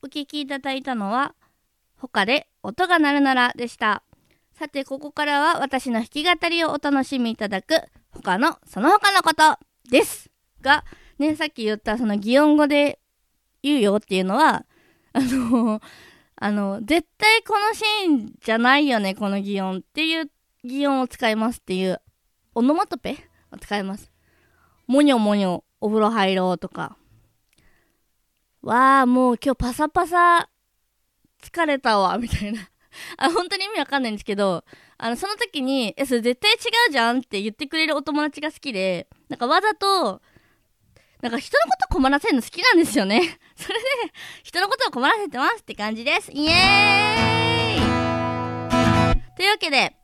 [0.07, 1.35] お聞きいただいたのは、
[1.97, 4.03] 他で音が鳴るならでした。
[4.53, 9.59] さて、ここからは私の弾き語りをお楽しみいただく、他のその他のこと
[9.91, 10.31] です。
[10.61, 10.85] が、
[11.19, 12.99] ね、さっき言ったその擬音語で
[13.61, 14.65] 言うよっていうのは、
[15.11, 15.81] あの、
[16.37, 20.31] あの、絶対このシーンじゃないよね、この擬音っていう
[20.63, 21.99] 擬音を使いますっていう、
[22.55, 23.17] オノマトペ
[23.51, 24.09] を使います。
[24.87, 26.96] もにょもにょ、お風呂入ろうとか、
[28.67, 30.49] わあ、もう今日パサパサ
[31.41, 32.69] 疲れたわ、みたいな。
[33.15, 34.65] あ、本当に意味わかんないんですけど、
[34.97, 36.55] あの、その時に、え、それ絶対違
[36.89, 40.21] うじゃんって言ってくれるお友達が好きで、なんかわざと、
[41.21, 43.39] なんか人のこと困らせるの好きなんですよね。
[43.55, 43.85] それで、
[44.43, 46.29] 人のことを困らせてますって感じです。
[46.33, 47.79] イエーイ
[49.37, 49.95] というわけで、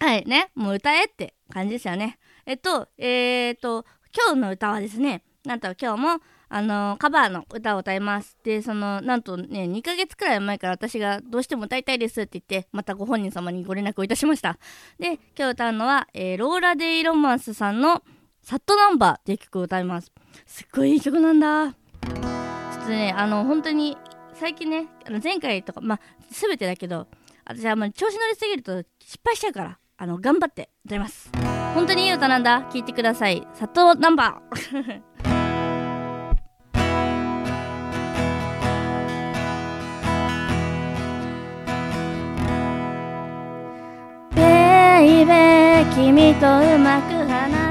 [0.00, 2.18] はいね、もう歌えって感じですよね。
[2.46, 6.20] えっと、えー、っと、今日の歌はですね、なんと今日も、
[6.54, 8.36] あのカバーの歌を歌います。
[8.44, 14.58] で、その、なんとね、2ヶ月くらい前から私がどうしても歌いたいですって言って、またご本人様にご連絡をいたしました。
[14.98, 18.02] で、今日歌うのは、えーローラ・デイ・ロマンスさんの、
[18.42, 20.12] サットナンバーっていう曲を歌います。
[20.44, 21.72] すっごいいい曲なんだ。
[21.72, 21.76] ちょ
[22.82, 23.96] っとね、あの、本当に、
[24.34, 27.06] 最近ね、あの前回とか、まあ、すべてだけど、
[27.46, 31.30] 私はあんまり調子乗りすぎると失敗しちゃうから、あの、頑張って歌います。
[31.74, 32.68] 本当にいい歌なんだ。
[32.70, 33.46] 聴いてください。
[33.54, 35.11] サットナンバー。
[46.22, 47.61] 君とうまく話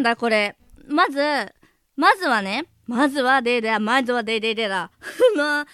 [0.00, 0.56] んだこれ。
[0.88, 1.20] まず
[1.96, 4.90] まずはねまずはでだまずはでででだ。
[5.36, 5.66] まあ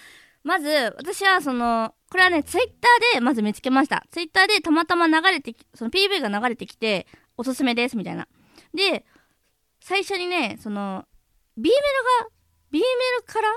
[0.43, 4.05] まず私はそのこれはねツイッターでまず見つけました。
[4.11, 7.07] ツイッターでたまたま流れてその PV が流れてきて
[7.37, 8.29] おすすめですみたいな。
[8.75, 9.05] で
[9.81, 11.07] 最初にねその
[11.57, 11.77] B メ
[12.21, 12.31] ロが
[12.71, 12.85] B メ
[13.19, 13.49] ロから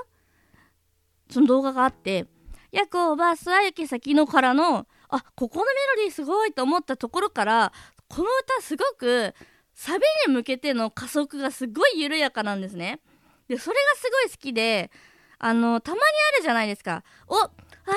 [1.28, 2.26] その動画があって
[2.72, 7.72] 夜行バスは行き先のからのあここのメロディーすごいと思ったところから
[8.08, 9.34] この歌すごく
[9.80, 13.00] サビに向けての加速がすごい緩やかなんですね。
[13.48, 14.90] でそれがすごい好きで
[15.38, 16.02] あのたまに
[16.34, 17.02] あるじゃないですか。
[17.26, 17.48] おあ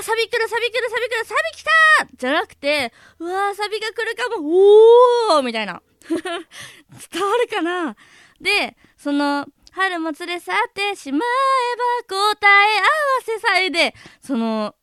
[0.01, 1.63] サビ来るサビ来るサビ来るサビ来
[2.07, 2.07] た!
[2.15, 5.81] じゃなくてうわーサビが来るかもおーみたいな。
[6.07, 7.97] 伝わるかな?
[8.39, 12.87] でその春も連れ去ってしまえば答え合わ
[13.25, 14.73] せさえでその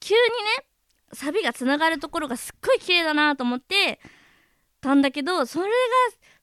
[0.00, 0.20] 急に
[0.62, 0.64] ね
[1.12, 4.00] サビがつながるところがすっごい綺麗だなと思って
[4.80, 5.70] たんだけどそれが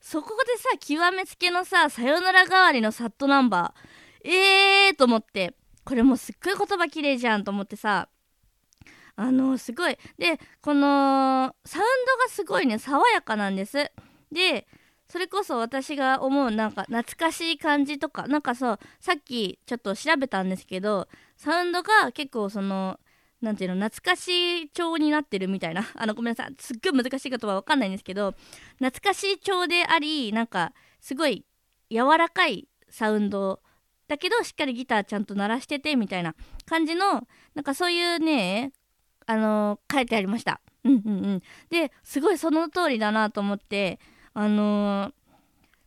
[0.06, 4.30] そこでさ極めつけのささよなら代わりのサットナンバー。
[4.30, 5.54] えーと思って。
[5.84, 8.08] これもうすっごい言葉綺麗じゃんと思ってさ。
[9.16, 9.98] あのすごい。
[10.16, 13.90] でこのサウンドがすごいね爽やかなんです。
[14.30, 14.68] で
[15.08, 18.28] それこそ私が思うなんか懐かしい感じとか。
[18.28, 23.00] なんかそうさっきちょっと調べたんですけどサウンドが結構その
[23.40, 24.28] なんていうの懐かし
[24.62, 25.84] い調になってるみたいな。
[25.94, 26.54] あのごめんなさい。
[26.58, 28.34] すっごい難しい言葉わかんないんですけど
[28.78, 31.44] 懐かしい調でありなんかすごい
[31.90, 33.60] 柔らかいサウンド
[34.08, 36.34] だけどしっかりギターちゃんと鳴らしててみたいな
[36.64, 38.72] 感じのなんかそういうね
[39.26, 40.60] あの書いてありました。
[40.84, 41.42] うんうんうん。
[41.68, 43.98] ですごいその通りだなと思って
[44.34, 45.26] あのー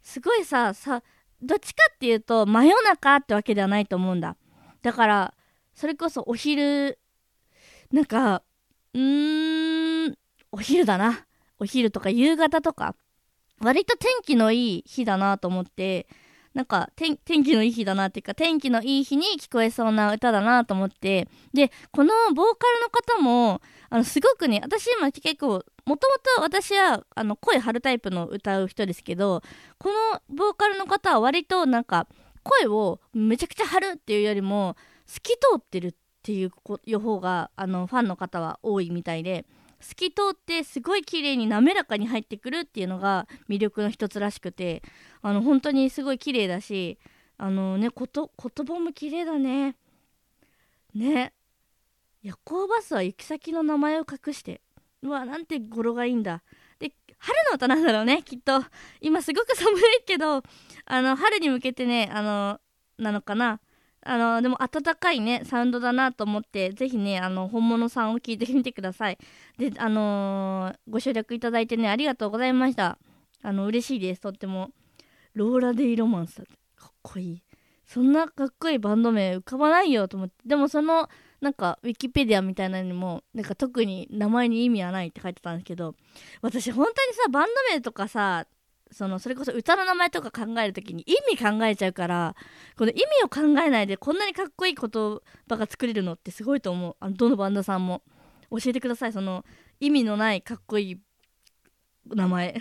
[0.01, 1.03] すごいささ
[1.41, 4.37] どっちかっていうと真夜中ってわけではないと思うんだ。
[4.81, 5.33] だから
[5.73, 6.99] それこそお昼
[7.91, 8.43] なんか
[8.93, 10.15] うーん
[10.51, 11.25] お昼だな。
[11.59, 12.95] お昼とか夕方とか。
[13.61, 16.07] 割と天気のいい日だなと思って
[16.53, 21.27] なんか天気のいい日だなっていうか天気のいい日に聞こえそうな歌だなと思って。
[21.53, 29.41] でこのボーカルの方もあのすごくね私今結構もともと私はあの声張るタイプの歌う人ですけど
[29.77, 32.07] このボーカルの方は割となんか
[32.43, 34.75] 声をめちゃくちゃ張るっていうよりも
[35.05, 35.95] 透き通ってる
[36.29, 36.51] っていう
[36.85, 39.45] 予報があのファンの方は多いみたいで
[39.79, 44.83] 透き通ってすごい綺麗に滑らかに入ってくるっていうのが魅力の一つらしくて
[45.23, 46.99] あの本当にすごい綺麗だし
[47.39, 49.75] あのねこと言葉も綺麗だね。
[50.93, 51.33] ね。
[52.21, 54.61] 夜行バスは行き先の名前を隠して
[55.01, 56.43] うわなんて語呂がいいんだ。
[56.77, 58.63] で春の歌なんだろうねきっと。
[59.01, 60.43] 今すごく寒いけど
[60.85, 62.59] あの春に向けてねあの
[62.99, 63.59] なのかな。
[64.09, 69.19] あのでも温かいねサウンドだなと思ってぜひねあの本物さんを聞いてみてください。
[69.59, 72.97] であのー、ご省略いただいてねありがとうございました。
[73.43, 74.21] あの嬉しいです。
[74.21, 74.71] とっても。
[75.35, 76.41] ローラ・デイ・ロマンス
[76.75, 77.43] かっこいい。
[77.85, 80.35] そんなかっこいいバンド名浮かばないよと思って。
[80.43, 81.07] でもその
[81.39, 85.93] なんかウィキペディアみたいなのにもなんか特に名前に意味はないって書いてたんですけど。
[86.41, 88.47] 私本当にさバンド名とかさ
[88.91, 92.35] そのそれこそ歌の名前とか考える時に意味考えちゃうから
[92.75, 94.89] この意味を考えないでこんなにかっこいい言
[95.47, 96.95] 葉が作れるのってすごいと思う。
[96.99, 98.01] あのどのバンドさんも。
[98.51, 99.13] 教えてください。
[99.13, 99.45] その
[99.79, 100.97] 意味のないかっこいい
[102.07, 102.59] 名前。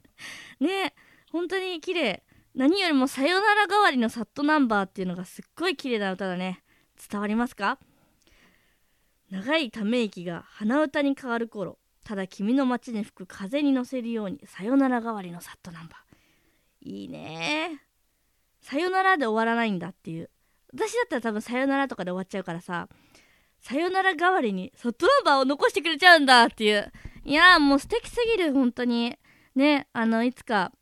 [0.60, 0.94] ね。
[1.30, 2.22] 本当に綺麗。
[2.54, 6.62] 何よりもさよなら代わりのサットナンバーっていうのがすっごい綺麗な歌だね。
[7.10, 7.78] 伝わりますか？
[9.30, 11.78] 長いため息が鼻歌に変わる頃。
[12.04, 16.88] ただ君の街に吹く風に乗せるようにさよなら代わりのサットナンバー。
[16.88, 17.80] いいね。
[18.60, 20.30] さよならで終わらないんだっていう。
[20.72, 22.88] 私だったら多分さよならとかで終わっちゃうからさ
[23.60, 26.92] さよなら代わりにサットナンバーを残してくれちゃうんだっていう。
[27.24, 29.16] いやもう素敵すぎる本当に。
[29.54, 30.72] ねあのいつか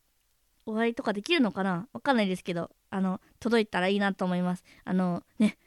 [0.64, 1.88] お会いとかできるのかな？
[1.92, 4.64] わかんないですけどあの届いたらいいなと思います。
[4.84, 5.58] あのね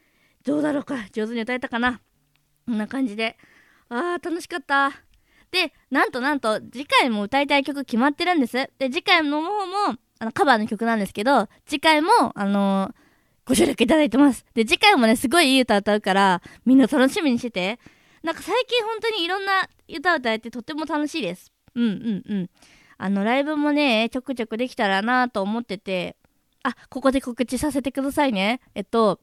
[0.44, 2.00] どうだろうか上手に歌えたかな？
[2.66, 3.36] こんな感じで。
[3.90, 4.90] あー楽しかった。
[5.50, 8.54] で、なんとなんと、次回も歌いたい曲決まってるんです。
[8.78, 12.94] で、次回の方も、あの、カバーの曲なんですけど、次回も、あのー、
[13.46, 14.44] ご協力いただいてます。
[14.54, 17.78] で、次回もね、すごいいい歌歌うから、みんな楽しみにしてて。
[18.22, 21.52] なんか最近本当にいろんな歌歌えてとっても楽しいです。
[21.74, 22.50] うんうんうん。
[22.96, 26.16] あの、ライブもね、ちょくちょくできたらなと思ってて、
[26.62, 28.60] あ、ここで告知させてくださいね。
[28.74, 29.20] えっと、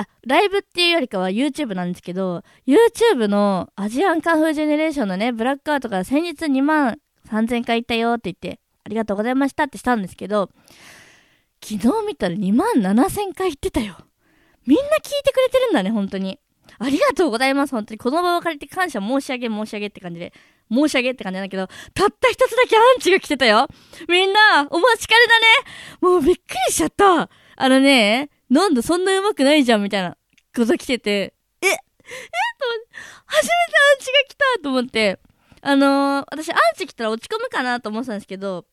[0.00, 6.98] あ、ライブっていうよりかは YouTube なんですけど、YouTube のアジアンカンフージェネレーションのね、ブラックアウトから先日2万
[7.28, 10.50] 3000回行ったよって言って、ありがとうございましたってしたんですけど、
[11.62, 13.96] 昨日見たら2万7000回行ってたよ。
[14.66, 16.38] みんな聞いてくれてるんだね、本当に。
[16.78, 17.98] ありがとうございます、本当に。
[17.98, 20.32] この場を借りて感謝申し上げ申し上げって感じで、
[20.72, 23.68] 申し上げって感じなんだけど、たった一つだけアンチが来てたよ。
[24.08, 25.46] みんな、お待ちかねだね。
[26.00, 27.28] もうびっくりしちゃった。
[27.56, 30.16] あのね、なんだそんな上手くないじゃんみたいな
[30.54, 31.78] こと来てて、ええと
[33.26, 33.54] 初めて
[33.94, 35.20] アンチが来たと思って、
[35.62, 38.66] あのー、私アンチ来たら落ち込むかなと思ってたんですけど、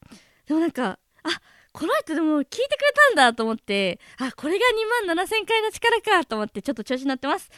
[0.48, 1.30] でもなんか、あ、
[1.74, 2.68] この人でも聞いてくれ
[3.10, 4.66] たんだと思って、あ、これが
[5.06, 7.50] 2万7000回の力かと思ってちょっと調子になってます。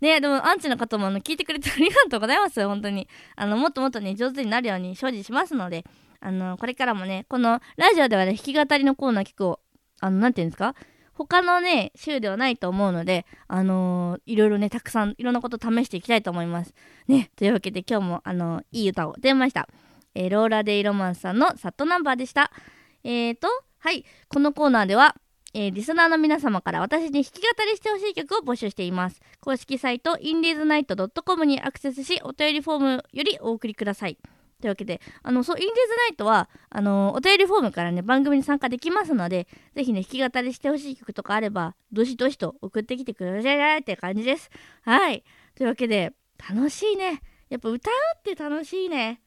[0.00, 2.64] ねでもアンチの方もあの聞いてくれてありがとうございます。
[2.66, 3.08] 本当に。
[3.36, 5.84] あの、もっともっとね、上手になるように精進しますので、
[6.20, 9.60] あの、これからもね、このラジオではね、弾き語りのコーナー結構、
[10.00, 10.74] あの、なんていうんですか？
[11.26, 16.74] 他のね、週ではないと思うので、あのー、いろいろね、たくさんいろんなこと試していきたいと思います。
[17.08, 19.68] ね、というわけで今日も、あのー、いい歌を出ました。
[20.14, 22.52] えー、ローラ・デイ・ロマンスさんのサットナンバーでした。
[23.02, 23.48] えーと、
[23.78, 25.16] はい、このコーナーでは、
[25.54, 29.20] えー、リスナーの皆様から私に弾き語りしてほしい曲を募集しています。
[29.40, 34.18] 公式サイト、インディーズナイト .com にアクセスし、お便りフォームよりお送りください。
[34.60, 44.50] というわけで、あの、そう、インディーズナイトは、あの、お便りフォームからね、番組に参加できますので、ぜひね、弾き語りしてほしい曲とかあれば、どしどしと送ってきてくださいって感じです。
[44.82, 45.22] はい。
[45.54, 46.12] というわけで、
[46.50, 47.22] 楽しいね。
[47.48, 49.20] やっぱ歌うって楽しいね。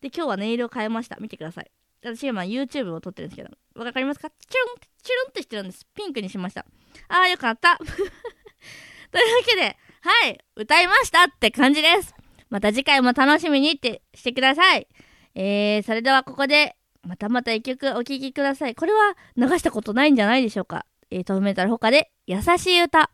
[0.00, 1.16] で、今日はネイルを変えました。
[1.18, 1.70] 見てください。
[2.02, 3.50] 私今 YouTube を撮ってるんですけど、
[3.82, 4.28] わかりますか？
[4.28, 5.86] チュルン、チュルンってしてるんです。
[5.94, 6.66] ピンクにしました。
[7.08, 7.78] あーよかった。
[7.80, 12.14] というわけで、はい、歌いましたって感じです。
[12.54, 14.86] また次回も楽しみにってしてください。
[15.34, 18.76] えー、それではここで、またまた一曲お聴きください。
[18.76, 20.86] これは流したことないんじゃないでしょうか。
[21.10, 23.10] えー、トーメタル他で、優しい歌。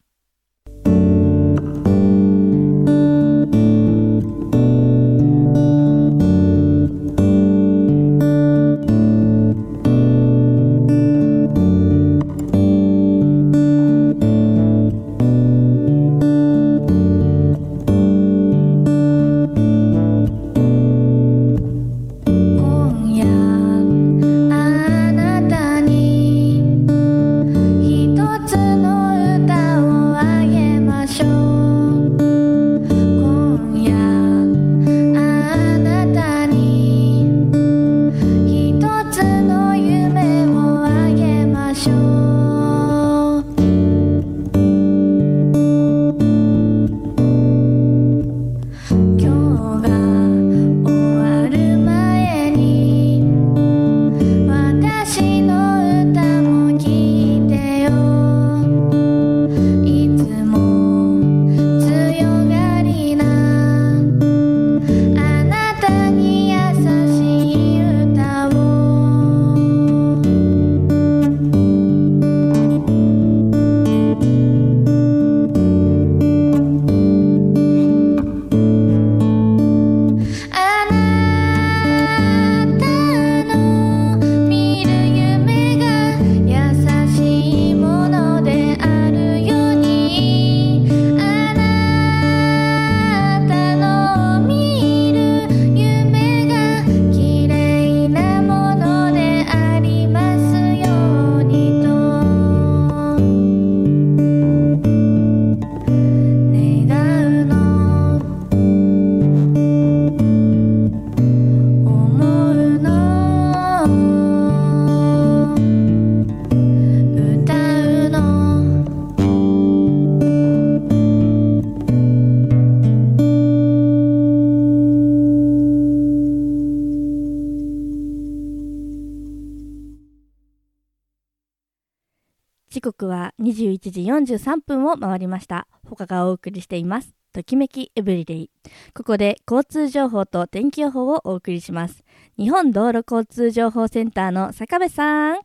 [132.70, 135.66] 時刻は21時43分を回りました。
[135.88, 137.16] 他がお送りしています。
[137.32, 138.50] ときめきエブリデイ。
[138.94, 142.04] ここで交通情報と天気予報をお送りします。
[142.38, 145.40] 日本道路交通情報センターの坂部さん。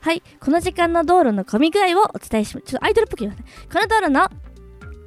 [0.00, 2.66] はい、この時間の道路の混み具合をお伝えします。
[2.66, 3.46] ちょっとアイドルっぽく言いますね。
[3.72, 4.28] この道路の、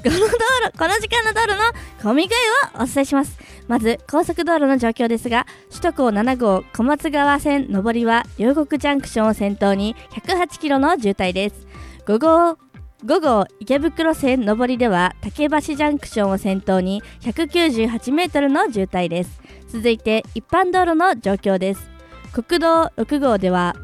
[0.04, 2.36] この道路、この時間の道路の混み具
[2.76, 3.38] 合をお伝えします。
[3.68, 11.68] まず、高速道路の状況ですが、首都高7号小松川線上りは両国ジャンクションを先頭に108キロの渋滞です。
[12.06, 12.58] 5号
[13.06, 19.42] 5号池袋線上りでは竹橋ジャンクションを先頭に198メートルの渋滞です。
[19.68, 21.90] 続いて一般道路の状況です。
[22.34, 23.76] 国道6号では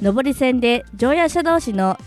[0.00, 1.98] 上り線で乗用車同士の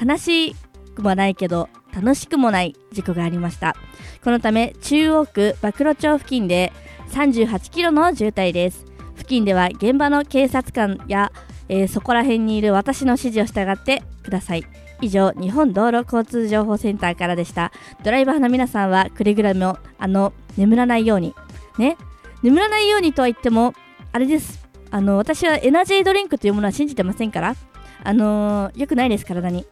[0.00, 0.56] 悲し
[0.94, 3.76] くもないけど楽しくもない事故がありました。
[4.24, 6.72] このため中央区馬黒町付近で
[7.10, 8.86] 38キロの渋滞です。
[9.16, 11.32] 付近では現場の警察官や、
[11.68, 14.64] えーそこら辺にいる私の指示を従ってください。
[15.00, 17.72] 以上、日本道路交通情報センターからでした。
[18.04, 21.34] ドライバーの皆さんはくれぐれも、あの、眠らないように。
[21.76, 21.96] ね？
[22.42, 23.74] 眠らないようにとは言っても、
[24.12, 24.66] あれです。
[24.90, 27.56] あの、私はエナジードリンクというものは信じてませんから。
[28.04, 29.66] あのー、良くないです、体に。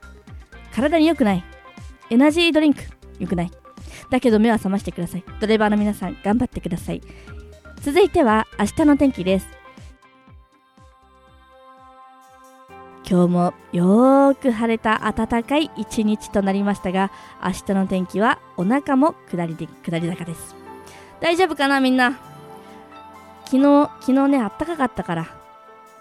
[0.75, 1.45] 体に良くない。
[2.11, 2.81] エナジードリンク、
[3.21, 3.51] 良くない。
[4.11, 5.25] だけど目は覚ましてください。
[5.41, 7.01] ドライバーの皆さん、頑張ってください。
[7.83, 9.47] 続いては、明日の天気です。
[13.09, 17.11] 今日もよーく晴れた暖かい一日となりましたが、
[17.45, 20.55] 明日の天気はお腹も下りで下り坂です。
[21.21, 22.19] 大丈夫かなみんな？
[23.47, 25.25] 昨日、昨日ね、あったかかったから、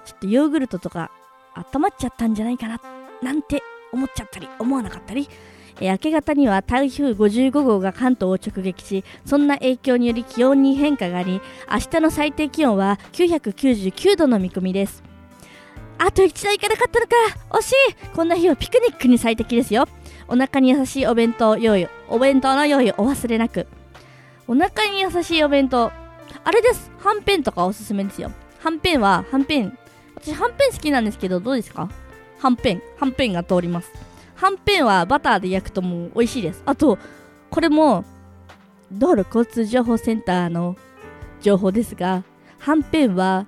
[0.05, 1.11] ちょっとヨーグルトとか
[1.55, 2.79] 温まっちゃったんじゃないかな、
[3.23, 5.27] なんて思っちゃったり、思わなかったり、
[5.87, 15.03] 明け方には台風55号が関東を直撃し、そんな影響により気温に変化があり、明日の最低気温は999度の見込みです。
[15.97, 17.15] あと一度行かなかったのか
[17.57, 17.75] 惜しい。
[18.15, 19.87] こんな日はピクニックに最適ですよ。
[20.27, 23.67] お腹に優しいお弁当用意お弁当の用意お忘れなく。
[24.47, 25.91] お腹に優しいお弁当。
[26.43, 26.91] あれです。
[26.99, 28.31] はんぺんとかおすすめですよ。
[28.59, 29.77] はんぺんははんぺん。
[30.15, 31.89] 私はんぺん好きなんですけどどうですか？
[32.39, 32.81] はんぺん。
[32.97, 33.91] はんぺんが通ります。
[34.39, 36.63] はんぺんはバターで焼くともう美味しいです。
[36.65, 36.97] あと
[37.49, 38.05] これも
[38.89, 40.77] 道路交通情報センターの
[41.41, 42.23] 情報ですが
[42.59, 43.45] はんぺんは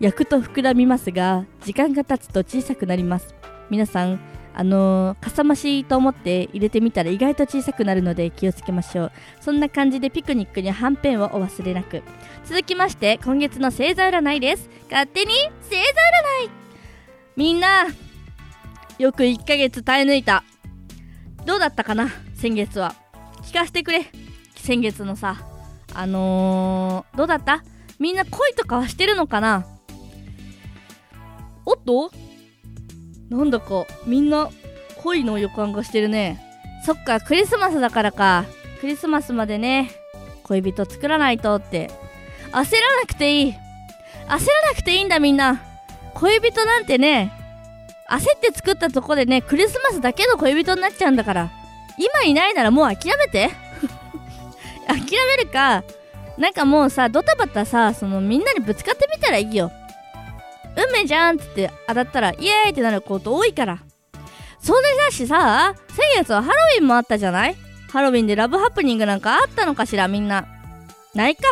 [0.00, 3.34] 焼くと膨らみますが時間が経つと小さくなります。
[3.68, 4.18] 皆さん
[4.56, 9.12] あのーかさ増しと思って入れてみたら意外と小さくなるので気をつけましょう。
[9.40, 12.02] そんな感じでピクニックにはんぺんをお忘れなく。
[12.46, 14.70] 続きまして今月の星座占いです。
[14.90, 15.32] 勝手に
[15.68, 15.80] 星座占
[16.46, 16.50] い。
[17.36, 17.86] みんな
[19.04, 20.44] よく1ヶ月耐え抜いた。
[21.44, 22.08] どうだったかな？
[22.36, 22.94] 先月は。
[23.42, 24.06] 聞かせてくれ。
[24.56, 25.42] 先月のさ。
[25.92, 27.62] あのー、どうだった？
[27.98, 29.66] みんな恋とかはしてるのかな？
[31.66, 32.10] おっと？
[33.28, 34.48] なんだかみんな
[35.02, 36.40] 恋の予感がしてるね。
[36.86, 38.46] そっかクリスマスだからか。
[38.80, 39.90] クリスマスまでね
[40.44, 41.90] 恋人作らないとって。
[42.52, 43.50] 焦らなくていい。
[43.50, 43.56] 焦
[44.28, 44.40] らな
[44.74, 45.62] くていいんだみんな。
[46.14, 47.43] 恋人なんてね
[48.10, 51.50] 焦って作ったとこでねクリスマスだけの恋人になっちゃうんだから。
[51.96, 53.50] 今いないならもう諦めて。
[54.86, 54.98] 諦
[55.38, 55.84] めるか
[56.36, 59.70] なんかもうさドタバタさそのみんなにぶつかってみたらいいよ。
[60.76, 63.78] 運命じゃんっつって当たったらイエーイってなること多いから。
[64.60, 67.56] それだしさ先月はハロウィンもあったじゃない？
[67.92, 70.46] ハロウィンでラブハプニングなんかあったのかしらみんな。
[71.14, 71.42] ないか。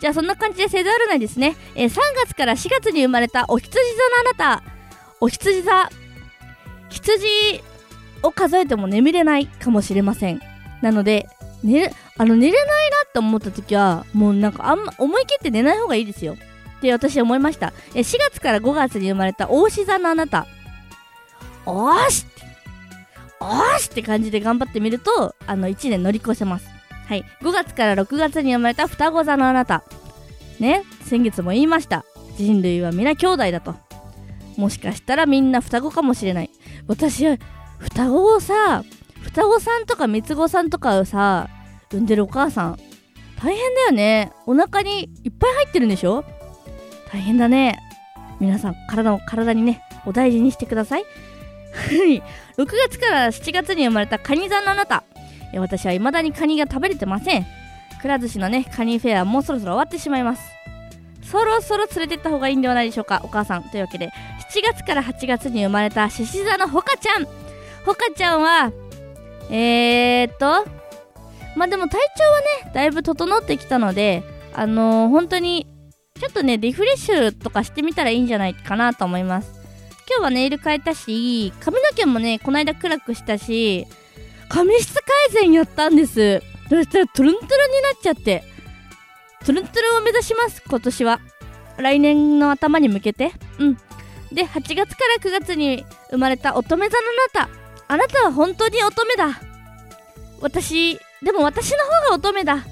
[0.00, 4.75] じゃあそんな感じで星座占いですね、えー3月から4月に生まれたお羊座のあなた。
[5.20, 5.90] お羊座
[6.88, 7.26] 羊
[8.22, 10.40] を数えても眠れないかもしれません。
[10.82, 11.28] なので
[11.62, 16.34] 寝れあの寝れないなって思った時はもうなんかあんま思い切って寝ない方がいいですよ。
[16.34, 17.72] って私思いました。
[17.94, 20.46] え4月から5月に生まれた大志座のあなた。
[21.64, 22.26] おーし
[23.40, 26.66] おーしって感じで頑張ってみるとあの1年乗り越せます。
[27.08, 27.24] はい。
[27.42, 29.84] 5月から6月に生まれた双子座のあなた。
[30.60, 30.84] ね？
[31.02, 32.04] 先月も言いました。
[32.36, 33.85] 人類は皆兄弟だと。
[34.56, 36.50] もしかしたらみんな双子かもしれない。
[36.86, 37.36] 私は
[37.78, 38.84] 双子をさ
[39.22, 41.48] 双子さんとか三つ子さんとかをさ
[41.90, 42.78] 産んでるお母さん。
[43.42, 44.32] 大変だよね。
[44.46, 46.24] お腹にいっぱい入ってるんでしょ？
[47.12, 47.78] 大変だね。
[48.40, 51.04] 皆さん体を体にねお大事にしてください。
[51.76, 52.22] 6
[52.56, 55.04] 月から7月に生まれたカニ座のあなた。
[55.54, 57.46] 私は未だにカニが食べれてません。
[58.00, 60.42] くら寿司のねカニフェアもうそろそろ終わってしまいます。
[61.30, 63.20] そろそろ連れてった方がいいんではないでしょうか。
[63.24, 63.64] お母さん。
[63.64, 64.10] というわけで
[64.52, 67.26] 7月から8月に生まれた獅子座のほかちゃん。
[67.84, 68.72] ほかちゃんは
[69.50, 70.66] えー、っと
[71.56, 74.22] まあでも体調はねだいぶ整ってきたので
[74.54, 75.66] あのー本当に
[76.18, 79.52] ちょっとねリフレッシュとかしてみたらいいんじゃないかなと思います。
[80.08, 83.86] 今日はネイル変えたし髪の毛もねこの間暗くしたし
[84.48, 86.42] 髪質改善やったんです。
[86.68, 88.55] そしたらトゥルントゥルンになっちゃって。
[89.44, 91.20] トゥルントゥルを目指します今年は。
[91.78, 93.32] 来年の頭に向けて。
[93.58, 93.74] うん。
[94.32, 97.04] で8月から9月に生まれた乙女座の
[97.38, 97.50] あなた。
[97.88, 99.40] あなたは本当に乙女だ。
[100.40, 102.56] 私でも私の方が乙女だ。
[102.56, 102.62] 9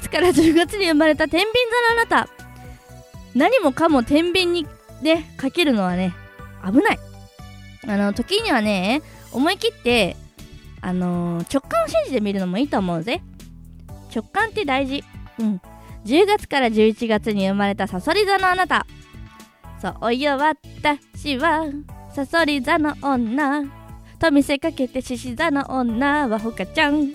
[0.00, 1.52] 月から10月に生まれた天秤
[1.88, 2.28] 座のあなた。
[3.34, 4.66] 何もかも天秤に
[5.02, 6.14] ねかけるのはね
[6.64, 6.98] 危ない。
[7.86, 10.16] あの時にはね思い切って
[10.80, 13.22] あのー直感を信じてみるのもいいと思うぜ。
[14.14, 15.04] 直感って大事。
[15.38, 15.60] うん。
[16.04, 18.86] 10月から11月に生まれたさそり座のあなた。
[19.80, 21.66] そうよ私は
[22.14, 23.62] さそり座の女。
[24.18, 27.04] と見せかけて獅子座の女はほかちゃん。
[27.04, 27.12] イエ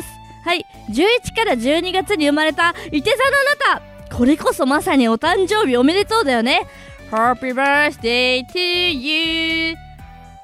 [0.00, 0.06] ス
[0.44, 4.16] はい11から12月に生まれたいて座のあなた。
[4.16, 6.66] これこそまさにお誕生日おめでとうだよね。
[7.10, 9.74] Happy birthday to you!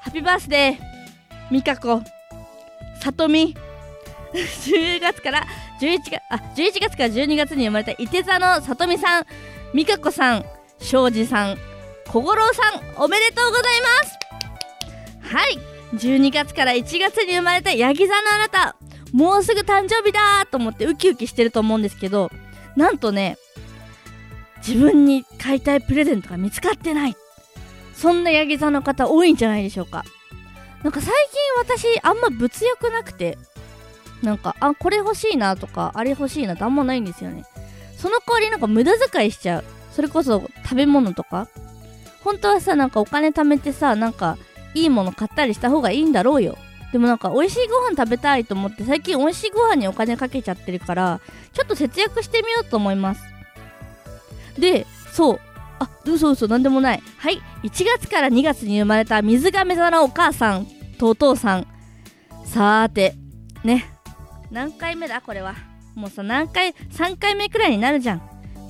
[0.01, 0.77] ハッピーバースデー
[1.49, 2.01] みかこ。
[3.01, 3.55] さとみ
[4.33, 5.45] 10月から
[5.81, 9.25] 11月あ11月から12月に生まれたいて座のさとみさん
[9.73, 10.45] みかこさん
[10.79, 11.57] 庄司さん
[12.07, 12.61] 小五郎さ
[12.99, 15.35] んおめでとうございます。
[15.35, 15.57] はい。
[15.95, 18.75] 12月から1月に生まれたヤギ座のあなた
[19.11, 22.29] もうすぐ誕生日だと思ってウキウキしてると思うんですけど
[22.75, 23.37] なんとね
[24.65, 27.15] 自分に買いたいプレゼントが見つかってない。
[27.95, 30.03] そんなヤギ座の方多いんじゃないでしょうか。
[30.83, 31.13] なんか最
[31.65, 33.37] 近私あんま物欲なくて
[34.21, 37.43] なんかあこれ欲しいなとかあれ欲しいなってあんまないんですよね。
[37.97, 39.63] その代わりなんか無駄遣いしちゃう。
[39.91, 41.47] それこそ食べ物とか。
[42.23, 44.37] 本当はさなんかお金貯めてさなんか
[44.73, 46.57] いいもの買ったりした方がいいんだろうよ。
[46.91, 51.21] でもなんか美味しいご飯食べたいと思って最近美味しいご飯にお金かけちゃってるから
[51.53, 53.23] ちょっと節約してみようと思います。
[54.57, 55.39] でそう。
[55.79, 57.03] あ嘘嘘なんでもない。
[57.17, 57.41] はい。
[57.63, 60.67] 1月から2月に生まれた水亀座のお母さん
[60.99, 61.67] とお父さん。
[62.45, 63.15] さーて
[63.63, 63.91] ね。
[64.51, 65.55] 何回目だこれは。
[65.95, 68.21] もうさ何回3回目くらいになるじゃん。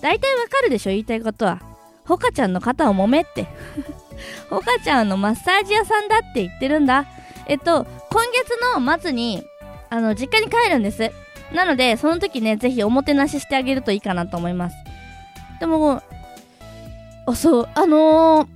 [0.02, 1.62] 大体わかるでしょ言いたいことは。
[2.06, 3.48] ほかちゃんの肩を揉めって。
[4.50, 7.06] ほかちゃんのマッサージ屋さんだって言ってるんだ。
[7.48, 9.44] えっと今月の末に
[9.90, 11.12] あの実家に帰るんです。
[11.54, 14.76] なのでその時ねぜひおもてなししてあげるといいかなと思います。
[15.60, 16.02] でも
[17.28, 18.48] あそうあのー、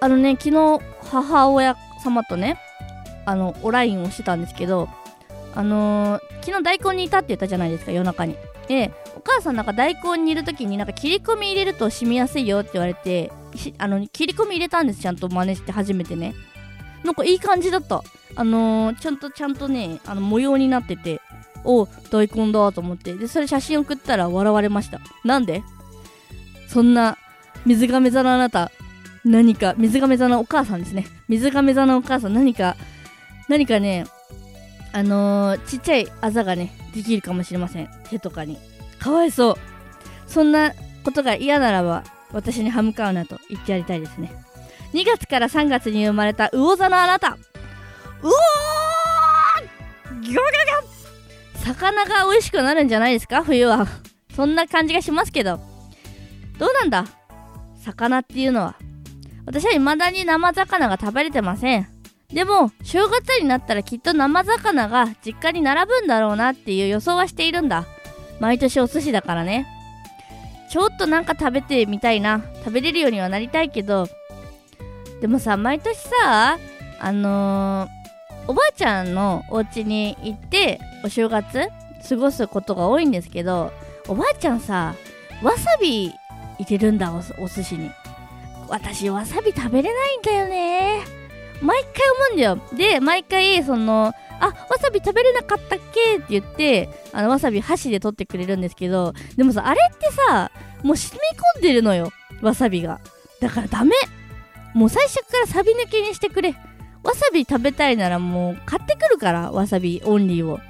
[0.00, 2.58] あのね昨日母親様とね
[3.24, 4.88] あのお LINE をしてたんですけど
[5.54, 8.36] あのー、昨日大根にいたって言ったじゃないですか夜中に。
[8.68, 13.32] でお母さんなんか大根にいる時になんか切り込み入れると染みやすいよって言われて
[13.78, 16.34] あの切り込み入れたんですちゃんと真似して初めてね。
[17.02, 18.02] なんかいい感じだった。
[18.36, 21.20] あのー、ちゃんとちゃんとねあの模様になってて
[21.64, 23.14] お大根だと思って。
[23.14, 25.00] でそれ写真送ったら笑われました。
[25.24, 25.62] なんで？
[26.68, 27.18] そんな
[27.66, 28.70] 水亀座のあなた
[29.24, 31.06] 何か水亀座のお母さんですね。
[31.28, 32.76] 水亀座のお母さん何か
[33.48, 34.06] 何かね
[34.92, 37.88] あのー、ちっちゃいあざがねできるかもしれません。
[38.08, 38.58] 手とかに。
[38.98, 39.56] かわいそう。
[40.26, 40.72] そんな
[41.04, 44.32] ことが嫌ならば私に歯向かうなと言ってやりたいですね。
[44.92, 47.30] 2月から3月に生まれた魚座のあなた。
[47.30, 47.36] う
[48.26, 51.64] おーギョギョギョ。
[51.64, 53.44] 魚が美味しくなるんじゃないですか？
[53.44, 53.86] 冬は。
[54.34, 55.60] そんな感じがしますけど。
[56.58, 57.06] どうなんだ？
[57.84, 58.76] 魚っていうのは。
[59.46, 61.88] 私は未だに生魚が食べれてません。
[62.32, 67.86] でも正月になったらきっと生魚が実家に並ぶんだろうなっていう予想はしているんだ。
[68.38, 69.66] 毎年お寿司だからね。
[70.70, 72.42] ちょっとなんか食べてみたいな。
[72.64, 74.06] 食べれるようにはなりたいけど。
[75.20, 76.58] でもさ毎年さ
[76.98, 81.68] あのー、おばあちゃんのお家に行ってお正月
[82.08, 83.70] 過ごすことが多いんですけど
[84.08, 84.94] おばあちゃんさ
[85.42, 86.12] わさび
[86.58, 87.90] 入れるんだおお寿司に。
[88.68, 91.19] 私わさび食べれないんだよね。
[91.60, 92.58] 毎回思うんだよ。
[92.76, 100.50] で毎回そのあわさび食べれなかったっけって言ってあのわさび箸で取ってくれるんですけどでもさあれってさ
[100.82, 102.12] もう染み込んでるのよ。
[102.42, 103.00] わさびが。
[103.40, 103.94] だからダメ。
[104.72, 106.54] もう最初からサビ抜きにしてくれ。
[107.02, 110.56] わさび食べたいならもう買ってくるからわさびオンリーを。
[110.56, 110.62] 好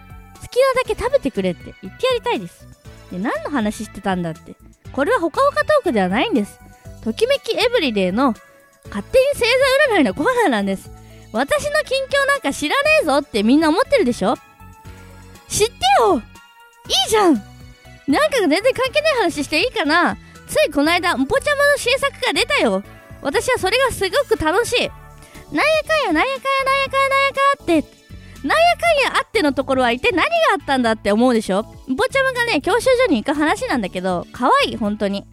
[0.48, 1.74] きなだけ食べてくれって。
[1.82, 2.66] 言ってやりたいです。
[3.12, 4.56] で何の話してたんだって。
[4.92, 6.58] これはほかほかトークではないんです。
[7.04, 8.34] ときめきエブリデイの
[8.90, 9.40] 勝手に星
[9.88, 10.90] 座占いのコーナーなんです。
[11.32, 14.34] 私の近況なんか知らねえぞってみんな思ってるでしょ？
[15.48, 16.16] 知ってよ。
[16.16, 17.34] いいじゃん。
[17.34, 20.16] なんか全然関係ない話していいかな？
[20.48, 22.82] ついこの間んぽちゃまの新作が出たよ。
[23.22, 24.76] 私はそれがすごく楽しい。
[24.78, 28.00] なんやかんやなんやかんやなんやかんやなんやかんって。
[28.42, 31.60] なんやかんやあってのところは一体何があったんだって思うでしょ？
[31.60, 35.26] んぽちゃまがね教習所に行く話なんだけど可愛い本当に。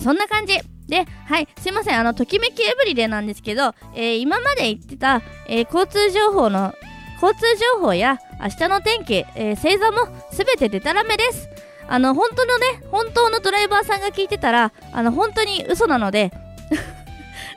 [0.00, 0.58] そんな感じ。
[0.92, 6.74] で、はい、すいません、あの、ときめきエブリデイなんですけど、えー今まで言ってた、えー交通情報の、
[7.14, 11.48] 交通情報や明日の天気、えー星座もすべてデタラメです。
[11.88, 16.30] あの、本当のね、本当のドライバーさんが聞いてたら、あの、本当に嘘なので、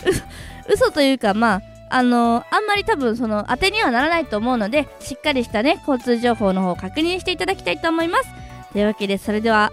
[0.70, 8.30] 嘘、嘘というか、まあ、あのあんまり多分その当てにはならないと思うのでしっかりしたね交通情報の方を確認していただきたいと思います
[8.74, 9.72] というわけでそれでは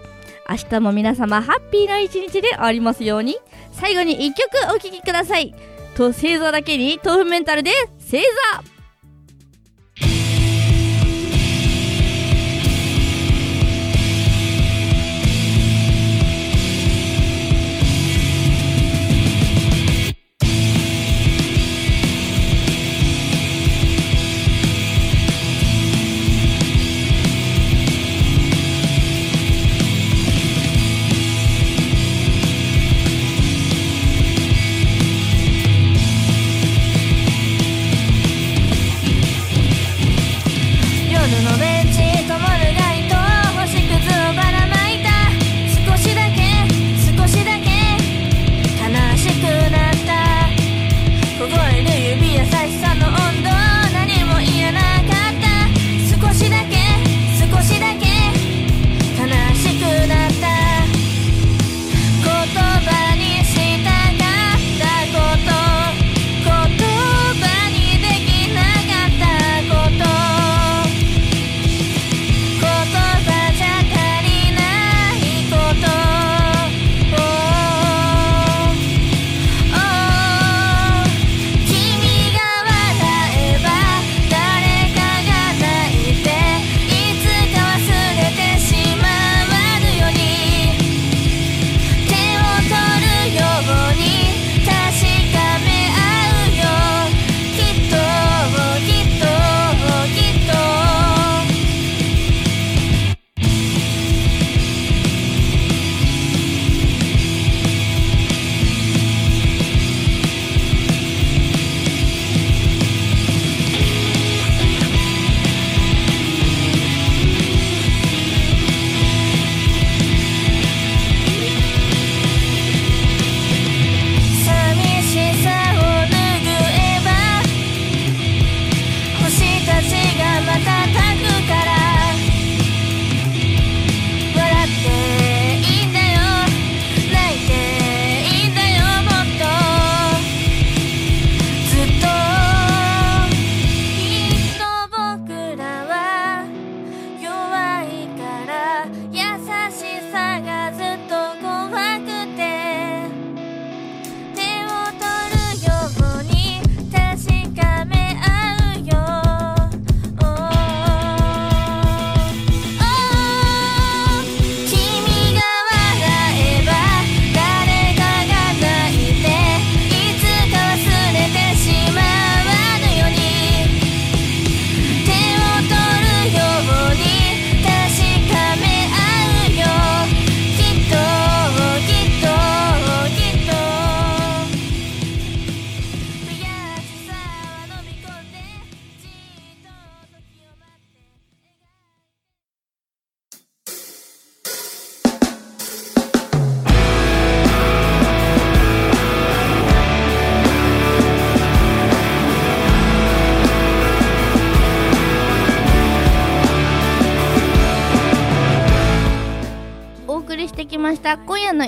[0.49, 3.37] 明日も皆様ハッピーな一日でありますように。
[3.71, 5.53] 最後に1曲お聴きください。
[5.95, 8.72] と星座だけに豆腐メンタルで星座。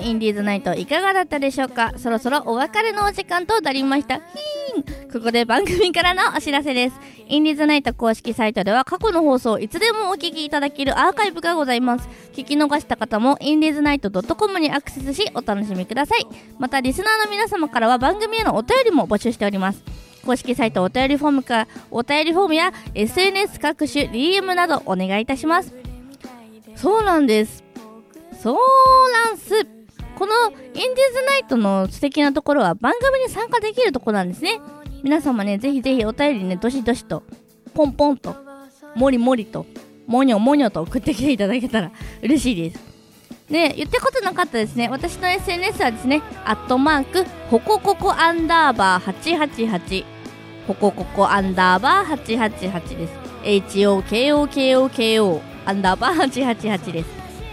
[0.05, 1.93] インディーズナイトいかがだったでしょうか？
[1.97, 4.17] そろそろお別れのお時間となりました。
[4.17, 5.11] ヒーン！
[5.11, 6.95] ここで番組からのお知らせです。
[7.27, 12.07] インディーズナイト公式サイトでは過去の放送をいつでもお聞きいただけるアーカイブがございます。
[12.33, 16.27] 聞き逃した方もインディーズナイト .com にアクセスしお楽しみください。
[16.59, 19.83] またリスナーの皆様からは番組へのお便りも募集しております。
[20.23, 25.73] 公式サイトお便りフォームかお便りフォームや SNS 各種 DM などお願いいたします。
[26.75, 27.63] そうなんです。
[28.43, 28.55] そう
[29.11, 29.74] なんす。
[30.15, 34.59] このインディーズナイトの素敵なところは番組に参加できるところなんですね。
[35.03, 37.23] 皆様ねぜひぜひお便りねどしどしと
[37.73, 38.35] ポンポンと
[38.95, 39.65] もりもりと
[40.07, 41.91] もにょもにょと送ってきていただけたら
[42.23, 42.83] 嬉しいです。
[43.49, 44.87] で言ったことなかったですね。
[44.89, 49.13] 私の SNS はですねアットマークほこここアンダーバー
[49.47, 50.05] 888
[50.67, 53.13] ほこここアンダーバー888です。
[53.43, 57.09] HOKOKOKO アンダーバー888です。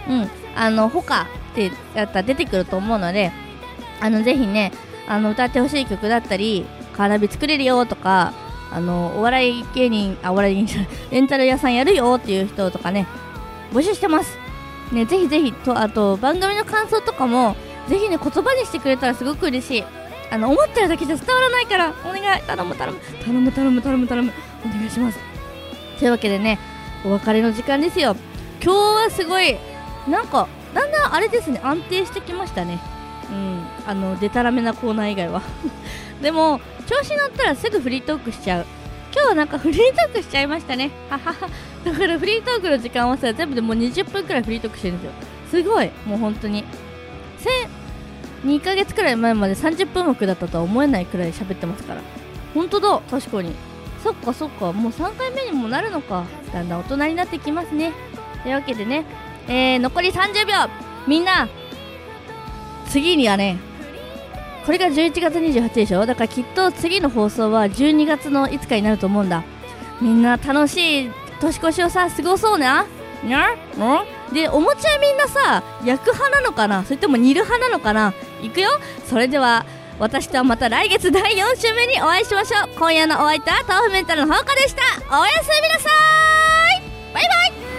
[0.09, 0.42] うん。
[0.55, 1.25] あの他っ
[1.55, 3.31] てやったら出てくると思うので
[3.99, 4.71] あのぜひね
[5.07, 8.33] あの歌ってほしい曲だったりカーナビ作れるよとか
[8.71, 13.07] あのお笑い芸人あお笑い芸人じゃレンタル屋さんやるよっていう人とかね
[13.71, 14.37] 募集してます。
[14.91, 17.55] ねぜひぜひとあと番組の感想とかも
[17.87, 19.83] ぜひね言葉にしてくれたらすごく嬉しい。
[20.31, 22.41] あの思ってるだけじゃ伝わらないからお願い。
[22.41, 22.99] 頼む頼む。
[23.23, 24.33] 頼む頼む頼む頼む。
[24.65, 25.19] お願いします。
[25.99, 26.59] というわけでね
[27.05, 28.15] お別れの時間ですよ。
[28.63, 29.57] 今日はすごい
[30.07, 32.79] なんかだんだんあれですね安定してきましたね。
[33.29, 35.41] うんあのデタラメなコーナー以外は。
[36.21, 38.65] でも調子乗ったらすぐフリートークしちゃう。
[39.13, 40.91] 今日はなんかフリートークしちゃいましたね。
[41.09, 41.49] ははは。
[41.85, 45.11] だからフリートークの時間はさ全部でもう20分くらいフリートークしてるんですよ。
[45.51, 46.63] すごいもう本当に。
[48.45, 52.01] 2ヶ月くらい前まで30分枠だったとは思えないくらい喋ってますから。
[52.53, 53.53] 本当だ確かに。
[54.03, 56.25] そっかそっかもう3回目にもなるのか。
[56.51, 57.93] だんだん大人になってきますね。
[58.43, 59.05] というわけでね、
[59.47, 60.53] えー、残り30秒
[61.07, 61.49] みんな
[62.89, 63.57] 次にはね
[64.65, 66.05] これが11月28でしょ？
[66.05, 69.43] だからきっと次の放送は12月の5日になると思うんだ。
[70.01, 72.85] みんな楽しい年越しをさ過ごそうな？
[73.23, 73.49] にゃ？
[73.49, 74.33] ん？
[74.33, 76.85] でお餅はみんなさ焼く派なのかな？
[76.85, 78.13] それとも煮る派なのかな？
[78.41, 78.69] いくよ。
[79.05, 79.65] それでは
[79.99, 82.69] 私とはまた来月第4週目にお会いしましょう。
[82.77, 84.81] 今夜のお相手は豆腐メンタルのほうかでした。
[85.19, 85.89] おやすみなさ
[86.79, 87.13] い。
[87.13, 87.29] バイバ
[87.69, 87.72] イ。